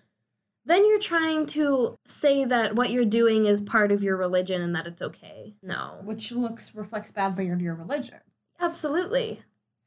[0.65, 4.75] then you're trying to say that what you're doing is part of your religion and
[4.75, 5.55] that it's okay.
[5.63, 6.01] No.
[6.03, 8.19] which looks reflects badly on your religion.
[8.61, 9.43] Absolutely.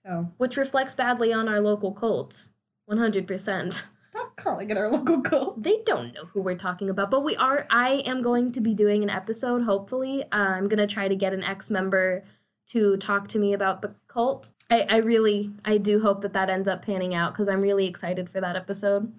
[0.05, 2.51] So Which reflects badly on our local cults.
[2.89, 3.85] 100%.
[3.99, 5.61] stop calling it our local cult.
[5.61, 7.67] They don't know who we're talking about, but we are.
[7.69, 10.23] I am going to be doing an episode, hopefully.
[10.23, 12.23] Uh, I'm going to try to get an ex member
[12.69, 14.51] to talk to me about the cult.
[14.69, 17.85] I, I really, I do hope that that ends up panning out because I'm really
[17.87, 19.13] excited for that episode.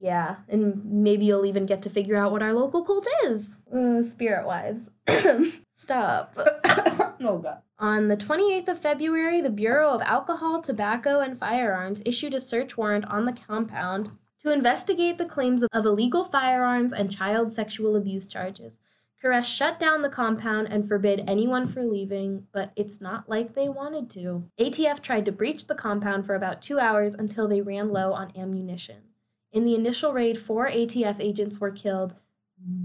[0.00, 3.58] Yeah, and maybe you'll even get to figure out what our local cult is.
[3.72, 4.90] Uh, Spirit Wives.
[5.72, 6.36] Stop.
[7.22, 7.60] Oh god.
[7.80, 12.76] On the 28th of February, the Bureau of Alcohol, Tobacco, and Firearms issued a search
[12.76, 14.10] warrant on the compound
[14.42, 18.80] to investigate the claims of illegal firearms and child sexual abuse charges.
[19.24, 23.70] Koresh shut down the compound and forbid anyone from leaving, but it's not like they
[23.70, 24.44] wanted to.
[24.58, 28.30] ATF tried to breach the compound for about two hours until they ran low on
[28.36, 29.04] ammunition.
[29.52, 32.14] In the initial raid, four ATF agents were killed.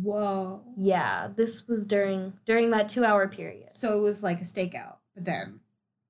[0.01, 0.61] Whoa.
[0.77, 3.73] Yeah, this was during during that two hour period.
[3.73, 5.59] So it was like a stakeout, but then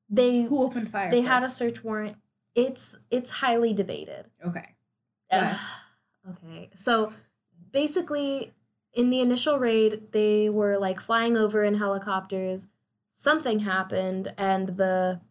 [0.10, 1.10] They who opened fire?
[1.10, 2.16] they had a search warrant.
[2.54, 4.26] It's it's highly debated.
[4.46, 4.76] Okay.
[5.32, 5.58] Ugh.
[6.32, 6.70] okay.
[6.76, 7.12] So
[7.72, 8.54] basically
[8.94, 12.68] in the initial raid they were like flying over in helicopters.
[13.12, 15.22] Something happened and the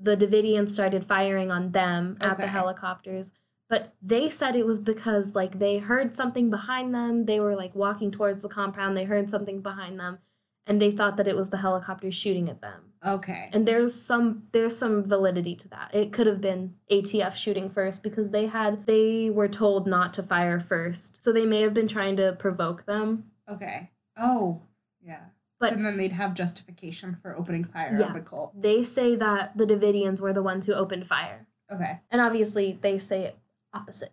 [0.00, 3.32] the Davidians started firing on them at the helicopters.
[3.68, 7.26] But they said it was because like they heard something behind them.
[7.26, 8.96] They were like walking towards the compound.
[8.96, 10.18] They heard something behind them
[10.66, 13.48] and they thought that it was the helicopters shooting at them Okay.
[13.54, 18.02] and there's some there's some validity to that it could have been atf shooting first
[18.02, 21.88] because they had they were told not to fire first so they may have been
[21.88, 23.90] trying to provoke them Okay.
[24.14, 24.60] Oh.
[25.02, 25.20] Yeah.
[25.58, 28.08] But- so then they'd have justification for opening fire Yeah.
[28.08, 28.60] on the cult.
[28.60, 32.00] they say that the davidians were the ones who opened fire Okay.
[32.10, 33.32] and obviously they say
[33.78, 34.12] opposite.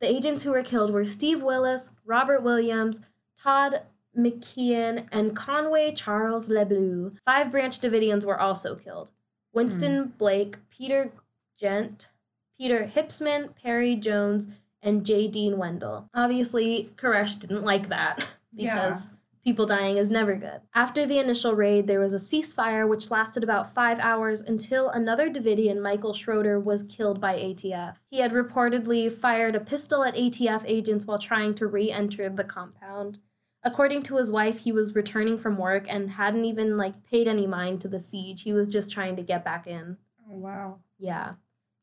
[0.00, 3.00] The agents who were killed were steve willis robert williams
[3.40, 3.82] todd
[4.16, 7.16] mckeehan and conway charles lebleu.
[7.24, 9.10] Five branch davidians were also killed.
[9.52, 10.08] Winston hmm.
[10.18, 11.12] blake peter
[11.58, 12.08] gent
[12.56, 14.48] peter hipsman perry jones
[14.82, 16.08] and Jaydean Wendel.
[16.14, 19.12] Obviously koresh didn't like that because
[19.44, 20.60] people dying is never good.
[20.74, 25.30] After the initial raid, there was a ceasefire which lasted about five hours until another
[25.30, 27.98] Davidian, Michael Schroeder, was killed by ATF.
[28.10, 32.44] He had reportedly fired a pistol at ATF agents while trying to re enter the
[32.44, 33.18] compound.
[33.62, 37.46] According to his wife, he was returning from work and hadn't even like paid any
[37.46, 38.42] mind to the siege.
[38.42, 39.98] He was just trying to get back in.
[40.26, 40.78] Oh wow.
[40.98, 41.34] Yeah.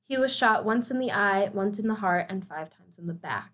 [0.08, 3.08] He was shot once in the eye, once in the heart, and five times in
[3.08, 3.52] the back.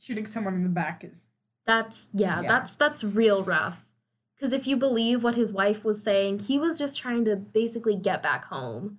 [0.00, 1.25] Shooting someone in the back is
[1.66, 2.48] That's yeah, Yeah.
[2.48, 3.90] that's that's real rough.
[4.40, 7.96] Cuz if you believe what his wife was saying, he was just trying to basically
[7.96, 8.98] get back home.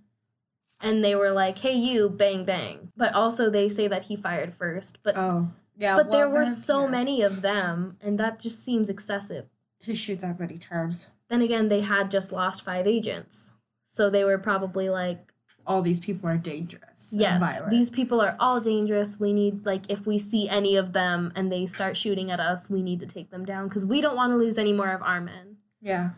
[0.79, 4.53] And they were like, "Hey you, bang bang." But also they say that he fired
[4.53, 5.49] first, but Oh.
[5.77, 5.95] Yeah.
[5.95, 6.91] but there were so yeah.
[6.91, 9.45] many of them and that just seems excessive.
[9.79, 11.11] to shoot that many times.
[11.27, 13.51] Then again, they had just lost 5 agents.
[13.85, 15.33] So they were probably like,
[15.67, 17.11] All these people are dangerous.
[17.11, 19.19] and Yes, these people are all dangerous.
[19.19, 22.69] We need like if we see any of them and they start shooting at us,
[22.71, 25.01] we need to take them down because we don't want to lose any more of
[25.03, 26.11] our men, Yeah.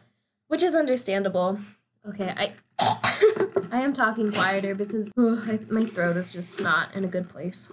[0.48, 1.60] which is understandable.
[2.08, 2.54] Okay, I
[3.72, 7.28] I am talking quieter because ugh, I, my throat is just not in a good
[7.28, 7.72] place.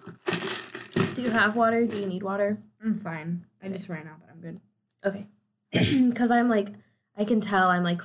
[1.14, 1.86] Do you have water?
[1.86, 2.58] Do you need water?
[2.82, 3.44] I'm fine.
[3.62, 4.60] I just ran out, but I'm good.
[5.04, 5.26] Okay.
[6.10, 6.68] Because I'm like,
[7.16, 8.00] I can tell I'm like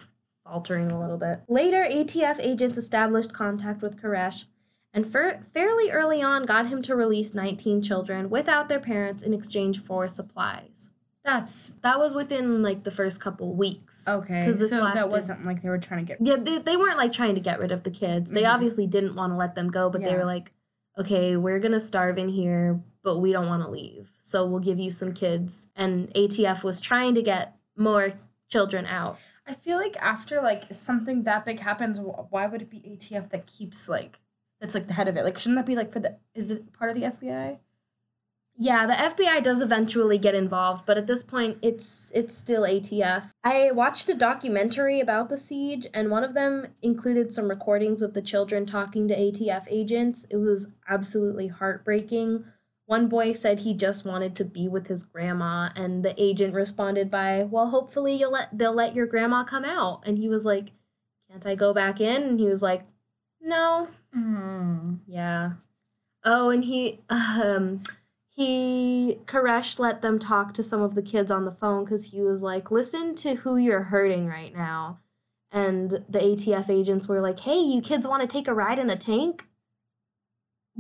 [0.51, 1.39] faltering a little bit.
[1.47, 4.45] Later, ATF agents established contact with Koresh
[4.93, 9.79] and fairly early on got him to release 19 children without their parents in exchange
[9.79, 10.89] for supplies.
[11.23, 14.09] That's That was within like the first couple weeks.
[14.09, 14.43] okay.
[14.43, 16.17] 'Cause this so lasted- that wasn't like they were trying to get.
[16.19, 18.31] Yeah, they, they weren't like trying to get rid of the kids.
[18.31, 18.53] They Mhm.
[18.53, 20.51] obviously didn't want to let them go, but they were like,
[20.97, 24.09] okay, we're going to starve in here, but we don't want to leave.
[24.19, 25.69] So we'll give you some kids.
[25.77, 28.11] And ATF was trying to get more
[28.49, 29.17] children out.
[29.51, 33.47] I feel like after like something that big happens, why would it be ATF that
[33.47, 34.21] keeps like
[34.61, 35.25] that's like the head of it?
[35.25, 36.19] Like, shouldn't that be like for the?
[36.33, 37.57] Is it part of the FBI?
[38.57, 43.31] Yeah, the FBI does eventually get involved, but at this point it's it's still ATF.
[43.43, 48.13] I watched a documentary about the siege and one of them included some recordings of
[48.13, 50.27] the children talking to ATF agents.
[50.29, 52.45] It was absolutely heartbreaking.
[52.85, 57.09] One boy said he just wanted to be with his grandma and the agent responded
[57.09, 60.71] by, "Well, hopefully you'll let they'll let your grandma come out." And he was like,
[61.29, 62.83] "Can't I go back in?" And he was like,
[63.41, 64.99] "No, Mm.
[65.07, 65.53] yeah.
[66.23, 67.81] Oh, and he um
[68.29, 72.21] he Koresh let them talk to some of the kids on the phone because he
[72.21, 74.99] was like, listen to who you're hurting right now.
[75.51, 78.89] And the ATF agents were like, hey, you kids want to take a ride in
[78.89, 79.47] a tank?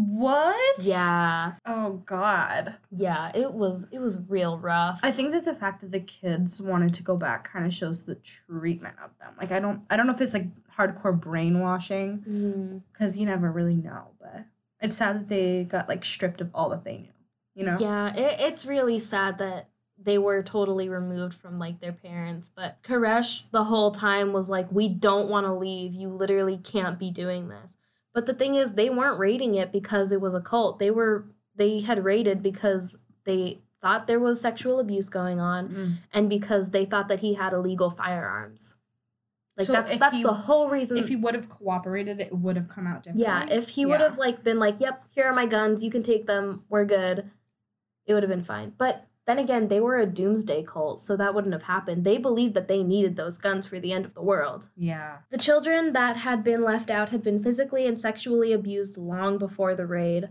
[0.07, 0.75] What?
[0.79, 1.53] Yeah.
[1.65, 2.75] Oh God.
[2.91, 4.99] Yeah, it was it was real rough.
[5.03, 8.03] I think that the fact that the kids wanted to go back kind of shows
[8.03, 9.33] the treatment of them.
[9.39, 10.47] Like I don't, I don't know if it's like
[10.77, 14.11] hardcore brainwashing Mm, because you never really know.
[14.19, 14.45] But
[14.81, 17.07] it's sad that they got like stripped of all that they knew.
[17.53, 17.75] You know.
[17.79, 19.67] yeah, it, it's really sad that
[20.03, 22.49] they were totally removed from like their parents.
[22.49, 25.93] But Koresh the whole time was like, we don't want to leave.
[25.93, 27.77] You literally can't be doing this.
[28.13, 30.79] But the thing is, they weren't raiding it because it was a cult.
[30.79, 35.93] They were they had raided because they thought there was sexual abuse going on Mm.
[36.13, 38.75] and because they thought that he had illegal firearms.
[39.57, 40.97] Like So that's that's he- the whole reason.
[40.97, 43.23] If he would have cooperated, it would have come out differently.
[43.23, 45.83] yeah, if he would have like been like, "Yep, here are my guns.
[45.83, 46.63] You can take them.
[46.69, 47.29] We're good,"
[48.05, 48.73] it would have been fine.
[48.77, 52.03] But then again, they were a doomsday cult, so that wouldn't have happened.
[52.03, 54.69] They believed that they needed those guns for the end of the world.
[54.75, 55.19] Yeah.
[55.29, 59.75] The children that had been left out had been physically and sexually abused long before
[59.75, 60.29] the raid.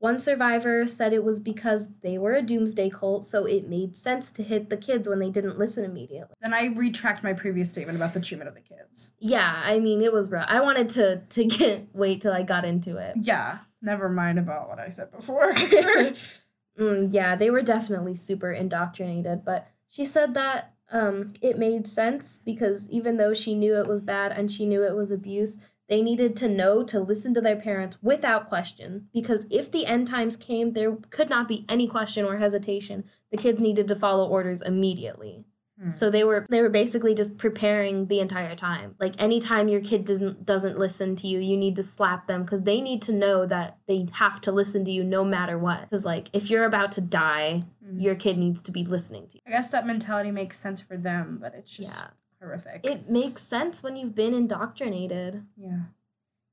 [0.00, 4.32] One survivor said it was because they were a doomsday cult, so it made sense
[4.32, 6.34] to hit the kids when they didn't listen immediately.
[6.40, 9.12] Then I retract my previous statement about the treatment of the kids.
[9.18, 10.46] Yeah, I mean it was rough.
[10.48, 13.16] I wanted to to get wait till I got into it.
[13.20, 13.58] Yeah.
[13.82, 15.52] Never mind about what I said before.
[16.80, 22.38] Mm, yeah, they were definitely super indoctrinated, but she said that um, it made sense
[22.38, 26.00] because even though she knew it was bad and she knew it was abuse, they
[26.00, 30.36] needed to know to listen to their parents without question because if the end times
[30.36, 33.04] came, there could not be any question or hesitation.
[33.30, 35.44] The kids needed to follow orders immediately.
[35.80, 35.90] Hmm.
[35.90, 38.94] So they were they were basically just preparing the entire time.
[39.00, 42.62] Like anytime your kid doesn't doesn't listen to you, you need to slap them because
[42.62, 45.80] they need to know that they have to listen to you no matter what.
[45.82, 48.00] Because like if you're about to die, Mhm.
[48.02, 49.42] your kid needs to be listening to you.
[49.46, 52.08] I guess that mentality makes sense for them, but it's just Yeah,
[52.42, 52.80] horrific.
[52.84, 55.44] it makes sense when you've been indoctrinated.
[55.56, 55.80] yeah.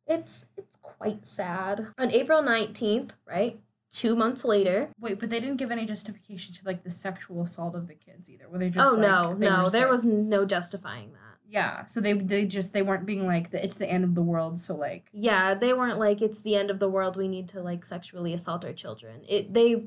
[0.09, 1.88] It's it's quite sad.
[1.97, 3.59] On April nineteenth, right,
[3.91, 4.89] two months later.
[4.99, 8.29] Wait, but they didn't give any justification to like the sexual assault of the kids
[8.29, 8.47] either.
[8.49, 11.21] Were they just oh like, no, no, there like- was no justifying that.
[11.49, 11.85] Yeah.
[11.85, 14.59] So they they just they weren't being like the, it's the end of the world,
[14.59, 17.61] so like yeah they weren't like it's the end of the world we need to
[17.61, 19.85] like sexually assault our children it they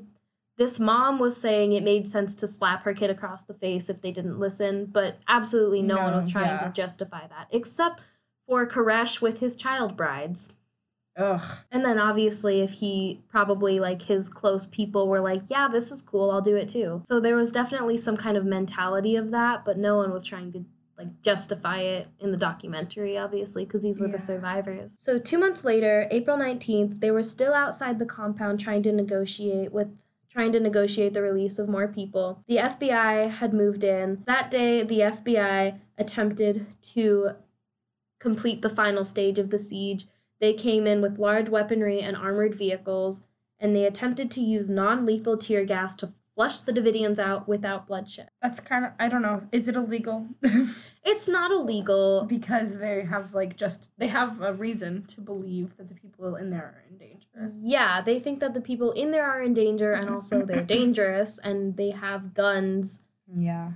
[0.57, 4.01] this mom was saying it made sense to slap her kid across the face if
[4.01, 6.57] they didn't listen but absolutely no, one was trying yeah.
[6.59, 8.01] to justify that except
[8.47, 10.55] for koresh with his child brides
[11.17, 11.41] ugh.
[11.71, 16.01] and then obviously if he probably like his close people were like yeah this is
[16.01, 19.65] cool i'll do it too so there was definitely some kind of mentality of that
[19.65, 20.63] but no one was trying to
[20.97, 24.13] like justify it in the documentary obviously because these were Yeah.
[24.13, 28.83] the survivors so two months later april 19th they were still outside the compound trying
[28.83, 29.87] to negotiate with
[30.31, 34.81] trying to negotiate the release of more people the fbi had moved in that day
[34.83, 37.31] the fbi attempted to
[38.19, 40.05] complete the final stage of the siege
[40.41, 43.23] they came in with large weaponry and armored vehicles,
[43.59, 47.85] and they attempted to use non lethal tear gas to flush the Davidians out without
[47.87, 48.29] bloodshed.
[48.41, 49.47] That's kind of I don't know.
[49.51, 50.27] Is it illegal?
[51.03, 52.25] It's not illegal.
[52.29, 56.51] because they have like just they have a reason to believe that the people in
[56.51, 57.53] there are in danger.
[57.61, 61.39] Yeah, they think that the people in there are in danger and also they're dangerous
[61.39, 63.03] and they have guns.
[63.35, 63.71] Yeah.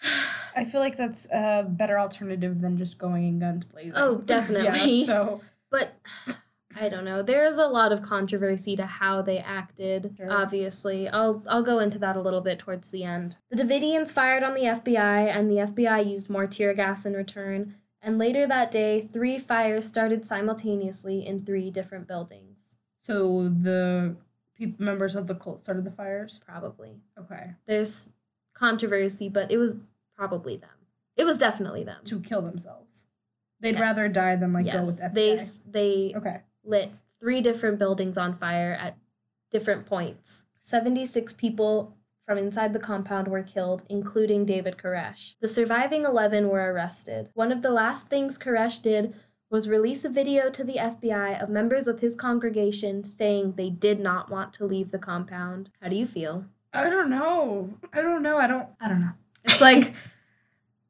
[0.56, 3.92] I feel like that's a better alternative than just going in guns blazing.
[3.96, 5.00] Oh, definitely.
[5.00, 5.40] yeah, so
[5.74, 6.00] But
[6.76, 7.22] I don't know.
[7.22, 10.14] There is a lot of controversy to how they acted.
[10.16, 10.30] Sure.
[10.30, 13.36] Obviously, I'll I'll go into that a little bit towards the end.
[13.50, 17.76] The Davidians fired on the FBI, and the FBI used more tear gas in return.
[18.02, 22.76] And later that day, three fires started simultaneously in three different buildings.
[22.98, 24.16] so the
[24.56, 26.40] peop members of the cult started the fires.
[26.46, 27.52] Probably Okay.
[27.66, 28.10] there's
[28.54, 29.82] controversy, but it was
[30.16, 30.78] probably them.
[31.16, 32.02] It was definitely them.
[32.04, 33.06] To kill themselves.
[33.64, 33.80] They'd Yes.
[33.80, 35.64] rather die than like go with yes, FBI.
[35.72, 36.40] they they okay.
[36.64, 38.96] lit three different buildings on fire at
[39.50, 40.44] different points.
[40.60, 41.96] 76 people
[42.26, 45.34] from inside the compound were killed, including David Koresh.
[45.40, 47.30] The surviving 11 were arrested.
[47.34, 49.14] One of the last things Koresh did
[49.50, 53.98] was release a video to the FBI of members of his congregation saying they did
[54.00, 55.70] not want to leave the compound.
[55.80, 56.44] How do you feel?
[56.72, 57.78] I don't know.
[57.94, 58.36] I don't know.
[58.36, 58.68] I don't.
[58.80, 59.12] I don't know.
[59.44, 59.94] It's like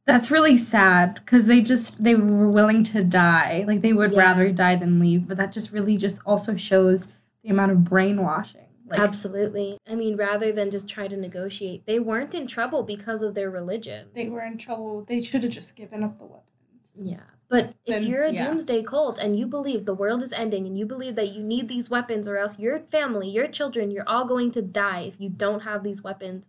[0.07, 3.65] that's really sad because they just they were willing to die.
[3.67, 4.19] Like they would Yeah.
[4.21, 5.27] rather die than leave.
[5.29, 8.61] But that just really just also shows the amount of brainwashing.
[8.87, 9.79] Like Absolutely.
[9.89, 13.51] I mean, rather than just try to negotiate, they weren't in trouble because of their
[13.51, 14.09] religion.
[14.15, 15.05] they were in trouble.
[15.09, 16.91] They should have just given up the weapons.
[16.95, 17.21] Yeah.
[17.49, 18.47] But if Then- you're a yeah.
[18.49, 21.69] doomsday cult and you believe the world is ending and you believe that you need
[21.69, 25.29] these weapons or else your family, your children, you're all going to die if you
[25.31, 26.47] don't have these weapons,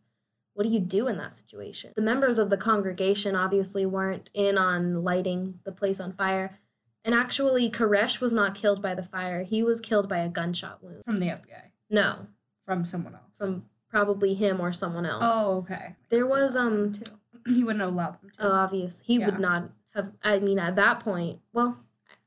[0.56, 1.94] what do you do in that situation?
[1.96, 6.58] The members of the congregation obviously weren't in on lighting the place on fire.
[7.04, 9.44] And actually, Koresh was not killed by the fire.
[9.44, 11.06] He was killed by a gunshot wound.
[11.06, 11.70] From the FBI.
[11.90, 12.26] No,
[12.62, 13.38] From someone else.
[13.38, 15.24] from probably him or someone else.
[15.28, 15.96] Oh, okay.
[16.10, 17.04] There was um too.
[17.46, 18.48] He wouldn't allow them to.
[18.48, 19.04] Oh, obvious.
[19.06, 19.28] He Yeah.
[19.28, 20.14] would not have.
[20.24, 21.78] I mean, at that point, well,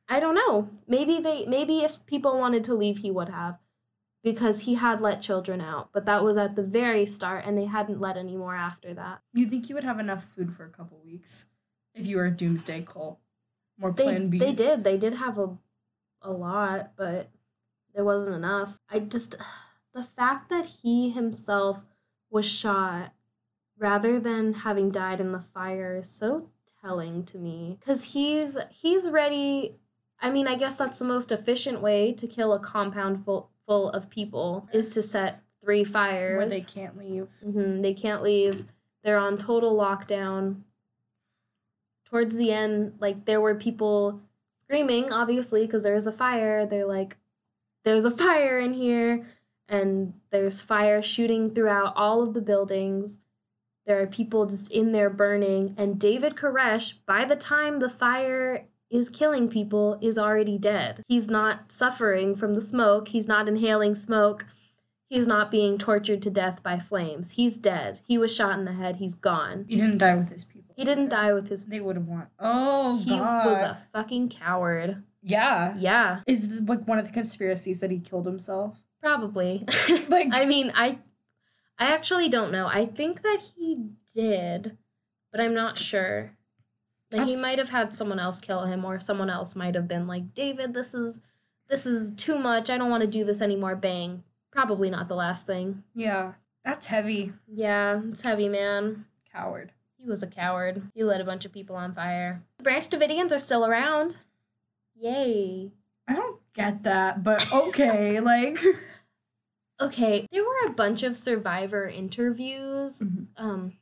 [0.09, 0.71] I don't know.
[0.87, 1.45] Maybe they.
[1.47, 3.59] Maybe if people wanted to leave, he would have,
[4.23, 5.91] because he had let children out.
[5.93, 9.23] But that was at the very start, and they hadn't let any more after that.
[9.33, 11.47] you think you would have enough food for a couple weeks
[11.95, 13.19] if you were a doomsday cult?
[13.79, 14.39] More They plan Bs.
[14.39, 14.85] they did.
[14.85, 15.57] They did have a,
[16.23, 17.31] a lot, but
[17.95, 18.81] there wasn't enough.
[18.91, 19.37] I just
[19.95, 21.87] the fact that he himself
[22.31, 23.15] was shot
[23.79, 26.51] rather than having died in the fire is so
[26.83, 29.77] telling to me because he's he's ready.
[30.21, 33.91] I mean, I guess that's the most efficient way to kill a compound full full
[33.91, 36.39] of people is to set three fires.
[36.39, 37.29] Where they can't leave.
[37.45, 38.65] hmm They can't leave.
[39.05, 40.63] They're on total lockdown.
[42.07, 46.65] Towards the end, like there were people screaming, obviously, because there was a fire.
[46.65, 47.19] They're like,
[47.85, 49.27] there's a fire in here,
[49.69, 53.21] and there's fire shooting throughout all of the buildings.
[53.87, 58.67] There are people just in there burning, and David Koresh, by the time the fire
[58.91, 61.03] is killing people, is already dead.
[61.09, 64.47] He's not suffering from the smoke, he's not inhaling smoke.
[65.11, 67.31] He's not being tortured to death by flames.
[67.31, 68.03] He's dead.
[68.07, 68.97] He was shot in the head.
[68.97, 69.65] He's gone.
[69.67, 70.75] He didn't die with his people.
[70.77, 71.65] He didn't die with his.
[71.65, 72.27] They would have won.
[72.39, 73.47] Oh, He God.
[73.47, 75.03] was a fucking coward.
[75.23, 75.75] yeah.
[75.79, 78.83] Yeah, Is like one of the conspiracies that he killed himself?
[79.01, 79.65] probably.
[80.11, 80.99] Like- I mean, I,
[81.79, 82.67] I actually don't know.
[82.67, 84.77] I think that he did,
[85.33, 86.33] but I'm not sure.
[87.13, 90.07] Like he might have had someone else kill him, or someone else might have been
[90.07, 91.21] like, "David, this is,
[91.69, 92.69] this is too much.
[92.69, 94.25] I don't want to do this anymore." Bang.
[94.51, 95.85] Probably not the last thing.
[95.95, 96.35] Yeah.
[96.65, 97.33] That's heavy.
[97.47, 99.07] Yeah, it's heavy, man.
[99.33, 99.73] Coward.
[99.97, 100.83] He was a coward.
[100.95, 102.43] He lit a bunch of people on fire.
[102.59, 104.17] The Branch Davidians are still around.
[105.01, 105.73] Yay.
[106.07, 108.21] I don't get that, but okay.
[108.21, 108.59] like,
[109.81, 113.01] Okay, there were a bunch of survivor interviews.
[113.03, 113.27] Mhm.
[113.37, 113.77] Um,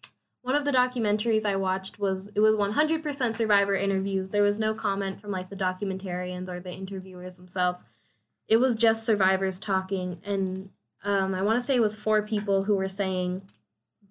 [0.46, 4.30] one of the documentaries I watched was it was 100% survivor interviews.
[4.30, 7.82] There was no comment from like the documentarians or the interviewers themselves.
[8.46, 10.70] It was just survivors talking, and
[11.02, 13.42] um, I want to say it was four people who were saying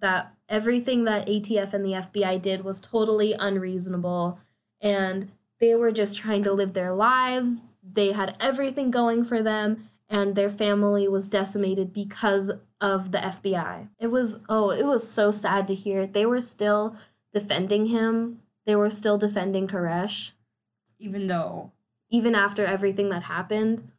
[0.01, 4.37] that everything that ATF and the FBI did was totally unreasonable,
[4.81, 5.31] and
[5.61, 7.63] they were just trying to live their lives.
[7.81, 12.51] They had everything going for them, and their family was decimated because
[12.81, 13.89] of the FBI.
[13.99, 16.05] It was oh, it was so sad to hear.
[16.05, 16.95] They were still
[17.33, 18.41] defending him.
[18.65, 20.31] They were still defending Koresh
[20.99, 21.71] even though.
[22.09, 23.91] even after everything that happened.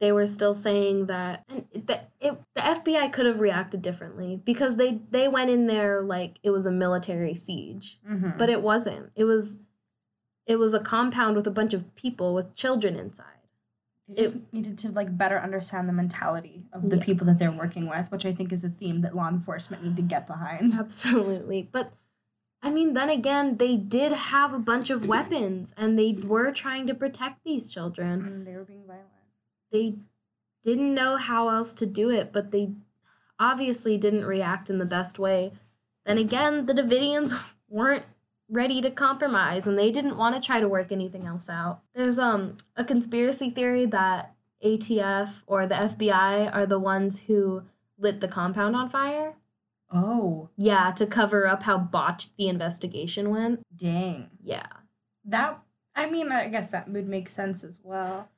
[0.00, 4.76] They were still saying that and the, it, the FBI could have reacted differently because
[4.76, 8.38] they they went in there like it was a military siege, Mm-hmm.
[8.38, 9.10] but it wasn't.
[9.16, 9.58] It was
[10.46, 13.37] it was a compound with a bunch of people with children inside.
[14.08, 17.04] They just needed to like better understand the mentality of the Yeah.
[17.04, 19.96] people that they're working with, which I think is a theme that law enforcement need
[19.96, 20.74] to get behind.
[20.74, 21.68] Absolutely.
[21.70, 21.92] But
[22.62, 26.86] I mean, then again, they did have a bunch of weapons and they were trying
[26.88, 28.24] to protect these children.
[28.24, 29.06] And they were being violent.
[29.70, 29.96] They
[30.64, 32.72] didn't know how else to do it, but they
[33.38, 35.52] obviously didn't react in the best way.
[36.04, 37.34] Then again, the Davidians
[37.68, 38.04] weren't
[38.50, 41.80] ready to compromise and they didn't want to try to work anything else out.
[41.94, 44.34] There's um a conspiracy theory that
[44.64, 47.62] ATF or the FBI are the ones who
[47.98, 49.34] lit the compound on fire.
[49.90, 53.62] Oh, Yeah, to cover up how botched the investigation went.
[53.76, 54.30] dang.
[54.42, 54.66] Yeah.
[55.24, 55.60] That
[55.94, 58.28] I mean, I guess that would make sense as well.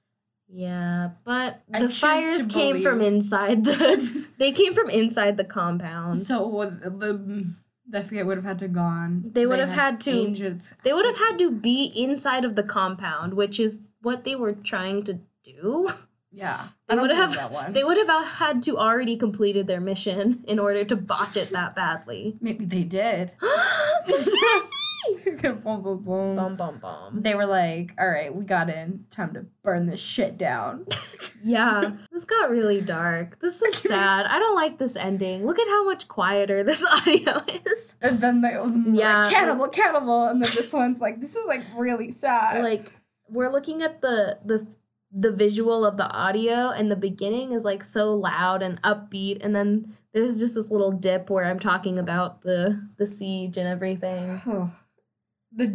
[0.52, 6.18] Yeah, but the fires came from inside the they came from inside the compound.
[6.18, 7.48] So the
[7.92, 9.30] FBI would have had to gone.
[9.32, 10.74] They would have had to- Agents.
[10.84, 14.52] They would have had to be inside of the compound, which is what they were
[14.52, 15.88] trying to do.
[16.32, 17.72] Yeah, They I would have that one.
[17.72, 21.74] they would have had to already completed their mission in order to botch it that
[21.74, 22.36] badly.
[22.40, 23.34] Maybe they did.
[25.42, 26.36] boom, boom, boom.
[26.36, 27.22] Bum bum bum.
[27.22, 29.06] They were like, "All right, we got in.
[29.10, 30.86] Time to burn this shit down."
[31.42, 33.40] Yeah, this got really dark.
[33.40, 34.26] This is sad.
[34.26, 35.46] I don't like this ending.
[35.46, 37.94] Look at how much quieter this audio is.
[38.02, 39.22] and then they Yeah.
[39.24, 42.92] like, cannibal, cannibal, and then this one's like, "This is like really sad." like
[43.30, 44.66] we're looking at the the
[45.12, 49.56] the visual of the audio and the beginning is like so loud and upbeat and
[49.56, 54.42] then there's just this little dip where I'm talking about the the siege and everything.
[54.46, 54.70] Oh.
[55.52, 55.66] The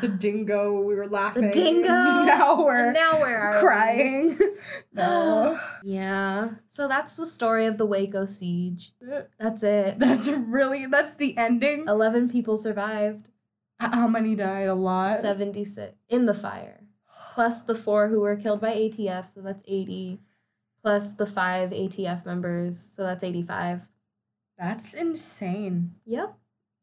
[0.00, 0.80] the dingo.
[0.80, 1.42] We were laughing.
[1.46, 1.88] The dingo.
[2.32, 3.60] Now we're And now where are we?
[3.60, 4.38] crying.
[4.92, 5.58] no.
[5.84, 6.50] Yeah.
[6.68, 8.92] So that's the story of the Waco siege.
[9.38, 9.98] That's it.
[9.98, 11.84] That's really that's the ending.
[11.88, 13.28] 11 people survived.
[13.78, 14.68] How many died?
[14.68, 15.10] A lot.
[15.16, 16.80] 76 in the fire.
[17.34, 20.20] Plus the 4 who were killed by ATF, so that's 80.
[20.82, 23.88] Plus the 5 ATF members, so that's 85.
[24.58, 25.94] That's insane.
[26.06, 26.36] Yep.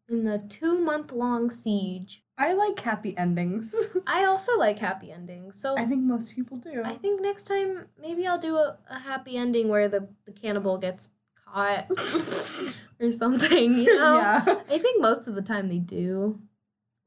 [0.10, 2.24] In a two month long siege.
[2.40, 3.76] I like happy endings.
[4.08, 5.60] I also like happy endings.
[5.60, 6.82] So I think most people do.
[6.86, 10.78] I think next time maybe I'll do a, a happy ending where the, the cannibal
[10.78, 11.10] gets
[11.46, 11.88] caught
[13.02, 14.16] or something, you know?
[14.16, 14.44] yeah.
[14.72, 16.40] I think most of the time they do.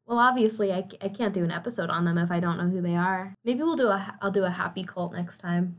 [0.06, 2.82] Well, obviously, I, I can't do an episode on them if I don't know who
[2.82, 3.34] they are.
[3.42, 5.78] Maybe we'll do a I'll do a happy cult next time.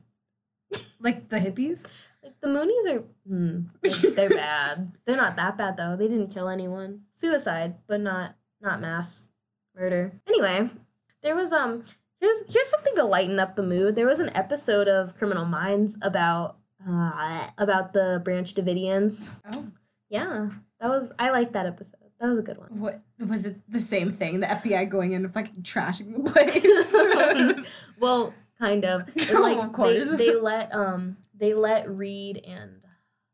[0.99, 1.91] Like the hippies.
[2.24, 4.93] Like the Moonies are, hmm, they're, they're bad.
[5.06, 5.95] They're not that bad though.
[5.95, 7.01] They didn't kill anyone.
[7.12, 9.30] Suicide, but not not mass
[9.76, 10.13] murder.
[10.28, 10.69] Anyway,
[11.21, 11.84] there was um
[12.19, 13.95] here's here's something to lighten up the mood.
[13.95, 16.57] There was an episode of Criminal Minds about
[16.88, 19.39] uh about the Branch Davidians.
[19.53, 19.67] Oh.
[20.09, 20.49] Yeah,
[20.80, 21.99] that was I like that episode.
[22.19, 22.80] That was a good one.
[22.80, 23.57] What was it?
[23.67, 24.39] The same thing.
[24.39, 27.93] The FBI going in and fucking trashing the place.
[27.99, 29.09] well, kind of.
[29.15, 32.86] It's like of they, they let um they let Reid and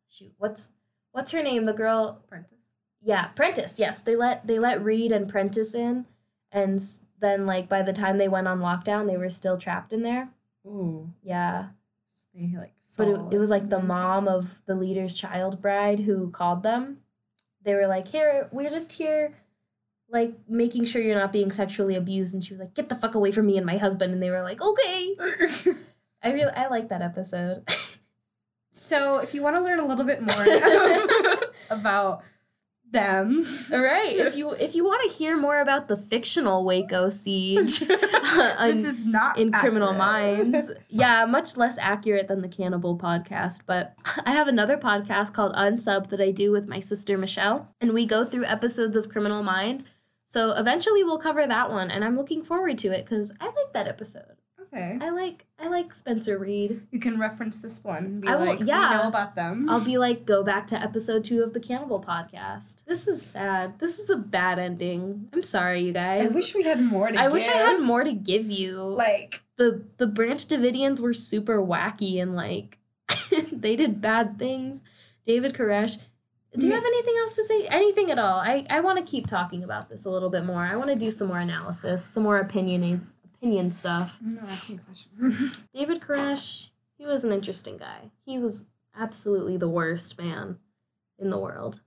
[0.08, 0.72] shoot what's
[1.12, 2.58] what's her name the girl Apprentice.
[3.02, 6.06] yeah Prentiss yes they let they let Reid and Prentiss in
[6.52, 6.80] and
[7.20, 10.30] then like by the time they went on lockdown they were still trapped in there
[10.66, 11.12] Ooh.
[11.24, 11.68] yeah
[12.34, 12.74] They like.
[12.98, 16.64] but it, it was like the and- mom of the leader's child bride who called
[16.64, 16.98] them
[17.64, 19.34] they were like here we're just here
[20.12, 23.14] like making sure you're not being sexually abused and she was like get the fuck
[23.16, 25.16] away from me and my husband and they were like okay
[26.22, 27.64] I really I like that episode.
[28.74, 32.24] so, if you want to learn a little bit more about
[32.92, 37.10] them, All right, if you if you want to hear more about the fictional Waco
[37.10, 39.94] siege uh, this is not in Criminal.
[39.94, 45.54] Minds, yeah, much less accurate than the Cannibal podcast, but I have another podcast called
[45.54, 49.44] Unsub that I do with my sister Michelle, and we go through episodes of Criminal
[49.44, 49.86] Mind.
[50.26, 53.74] So eventually we'll cover that one, and I'm looking forward to it because I like
[53.74, 54.39] that episode.
[54.72, 54.98] Okay.
[55.02, 56.82] I like I like Spencer Reid.
[56.92, 58.20] You can reference this one.
[58.20, 58.90] Be I will- like, yeah.
[59.02, 59.68] know about them.
[59.70, 62.86] I'll be like, go back to episode two of the Cannibal podcast.
[62.86, 63.80] This is sad.
[63.80, 65.28] This is a bad ending.
[65.34, 66.26] I'm sorry, you guys.
[66.32, 67.62] I wish we had more to I wish I give.
[67.66, 68.82] had more to give you.
[68.84, 72.78] Like, the the Branch Davidians were super wacky and like
[73.52, 74.82] they did bad things.
[75.26, 75.98] David Koresh.
[76.58, 77.68] Do you have anything else to say?
[77.68, 78.40] Anything at all?
[78.40, 80.64] I, I want to keep talking about this a little bit more.
[80.64, 82.82] I want to do some more analysis, some more opinion
[83.40, 84.20] opinion stuff.
[84.22, 85.52] I'm not asking a question.
[85.74, 88.12] David Koresh, he was an interesting guy.
[88.26, 88.66] He was
[88.98, 90.60] absolutely the worst man
[91.18, 91.82] in the world.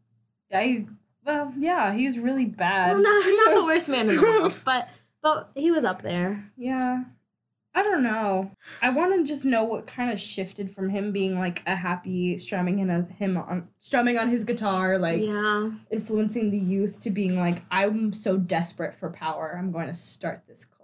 [0.52, 0.86] I,
[1.24, 2.92] well, yeah, he's really bad.
[2.92, 4.88] Well, not, not the worst man in the world, but
[5.22, 6.50] but he was up there.
[6.56, 7.04] Yeah.
[7.74, 8.50] I don't know.
[8.82, 12.36] I want to just know what kind of shifted from him being like a happy
[12.36, 15.70] strumming in a, him on strumming on his guitar, like yeah.
[15.90, 19.56] influencing the youth to being like, I'm so desperate for power.
[19.58, 20.81] I'm going to start this cult.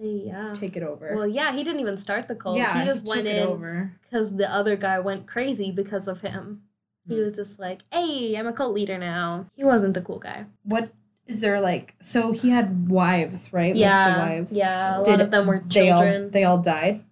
[0.00, 0.52] Yeah.
[0.54, 1.14] Take it over.
[1.14, 2.56] Well, yeah, he didn't even start the cult.
[2.56, 6.62] yeah, he just took went in because the other guy went crazy because of him.
[7.06, 7.24] He Hmm.
[7.24, 10.46] was just like, "Hey, I'm a cult leader now." He wasn't a cool guy.
[10.64, 10.90] What
[11.26, 11.94] is there like?
[12.00, 13.74] So he had wives, right?
[13.76, 14.56] yeah, Multiple wives.
[14.56, 14.98] yeah.
[14.98, 16.30] A lot of them were They all children.
[16.30, 17.04] they all died.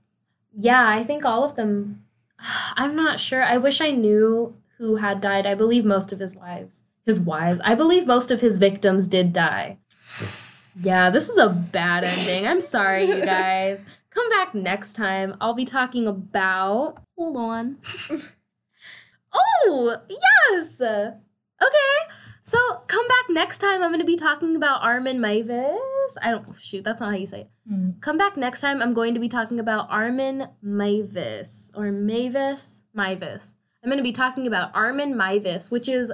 [0.57, 2.05] yeah, I think all of them.
[2.77, 3.43] I'm not sure.
[3.43, 5.47] I wish I knew who had died.
[5.47, 6.83] I believe most of his wives.
[7.05, 7.61] His wives.
[7.65, 9.79] I believe most of his victims did die.
[10.81, 12.47] Yeah, this is a bad ending.
[12.47, 13.85] I'm sorry, you guys.
[14.11, 15.37] Come back next time.
[15.41, 17.03] I'll be talking about.
[17.17, 17.79] Hold on.
[19.33, 20.81] oh, yes!
[20.81, 22.15] Okay.
[22.49, 23.83] So come back next time.
[23.83, 26.17] I'm going to be talking about Armin Mavis.
[26.23, 26.59] I don't.
[26.59, 27.51] Shoot, that's not how you say it.
[27.69, 27.91] Hmm.
[28.01, 28.81] Come back next time.
[28.81, 31.71] I'm going to be talking about Armin Mavis.
[31.75, 32.85] Or Mavis?
[32.95, 33.55] Mavis.
[33.85, 36.11] I'm going to be talking about Armin Mavis, which is.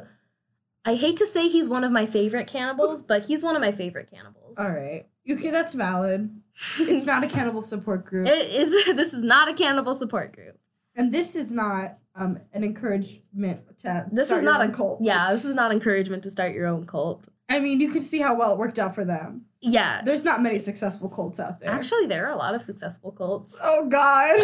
[0.84, 3.70] I hate to say he's one of my favorite cannibals, but he's one of my
[3.70, 4.56] favorite cannibals.
[4.58, 5.06] All right.
[5.30, 6.42] Okay, that's valid.
[6.78, 8.28] It's not a cannibal support group.
[8.28, 10.58] It is this is not a cannibal support group.
[10.94, 14.72] And this is not um an encouragement to This start is your not own a
[14.72, 14.98] cult.
[15.02, 17.28] Yeah, this is not encouragement to start your own cult.
[17.48, 19.46] I mean, you can see how well it worked out for them.
[19.60, 20.02] Yeah.
[20.04, 21.70] There's not many successful cults out there.
[21.70, 23.60] Actually, there are a lot of successful cults.
[23.62, 24.38] oh God.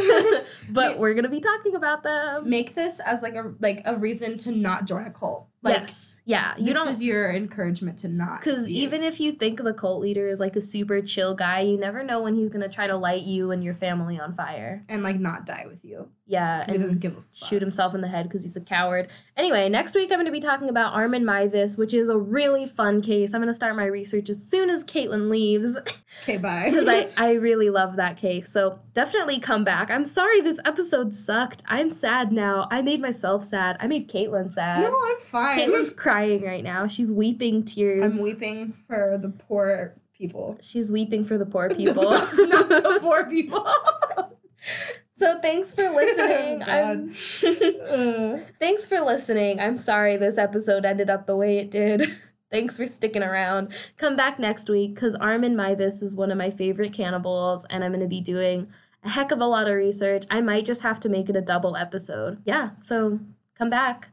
[0.71, 2.49] but we're going to be talking about them.
[2.49, 5.50] Make this as like a like a reason to not join a cult.
[5.63, 6.23] Like yes.
[6.25, 8.41] Yeah, you this don't is your encouragement to not.
[8.41, 11.77] Because even if you think the cult leader is like a super chill guy, you
[11.77, 14.85] never know when he's gonna try to light you and your family on fire.
[14.89, 17.49] and like not die with you Yeah, because he doesn't and give a fuck.
[17.51, 19.09] shoot himself in the head because he's a coward.
[19.37, 23.03] Anyway, next week I'm gonna be talking about Armin Mavis, which is a really fun
[23.03, 23.35] case.
[23.35, 25.77] I'm gonna start my research as soon as Caitlin leaves
[26.23, 26.71] Okay, bye.
[26.71, 28.49] because I I really love that case.
[28.49, 29.91] So definitely come back.
[29.91, 31.63] I'm sorry this episode sucked.
[31.67, 32.67] I'm sad now.
[32.71, 33.77] I made myself sad.
[33.81, 34.83] I made Caitlin sad.
[34.83, 35.50] no, I'm fine.
[35.57, 36.87] Caitlin's crying right now.
[36.87, 38.17] She's weeping tears.
[38.17, 40.59] I'm weeping for the poor people.
[40.61, 42.05] She's weeping for the poor people.
[42.05, 42.31] not
[42.69, 43.67] the poor people.
[45.13, 46.63] so thanks for listening.
[46.67, 46.71] Oh,
[48.37, 49.61] I'm thanks for listening.
[49.61, 52.03] I'm sorry this episode ended up the way it did.
[52.51, 53.73] thanks for sticking around.
[53.97, 57.93] Come back next week because Armin Mavis is one of my favorite cannibals, and I'm
[57.93, 58.69] gonna be doing
[59.03, 60.25] a heck of a lot of research.
[60.31, 62.43] I might just have to make it a double episode.
[62.45, 63.21] Yeah, so
[63.55, 64.11] come back.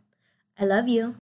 [0.59, 1.15] I love you.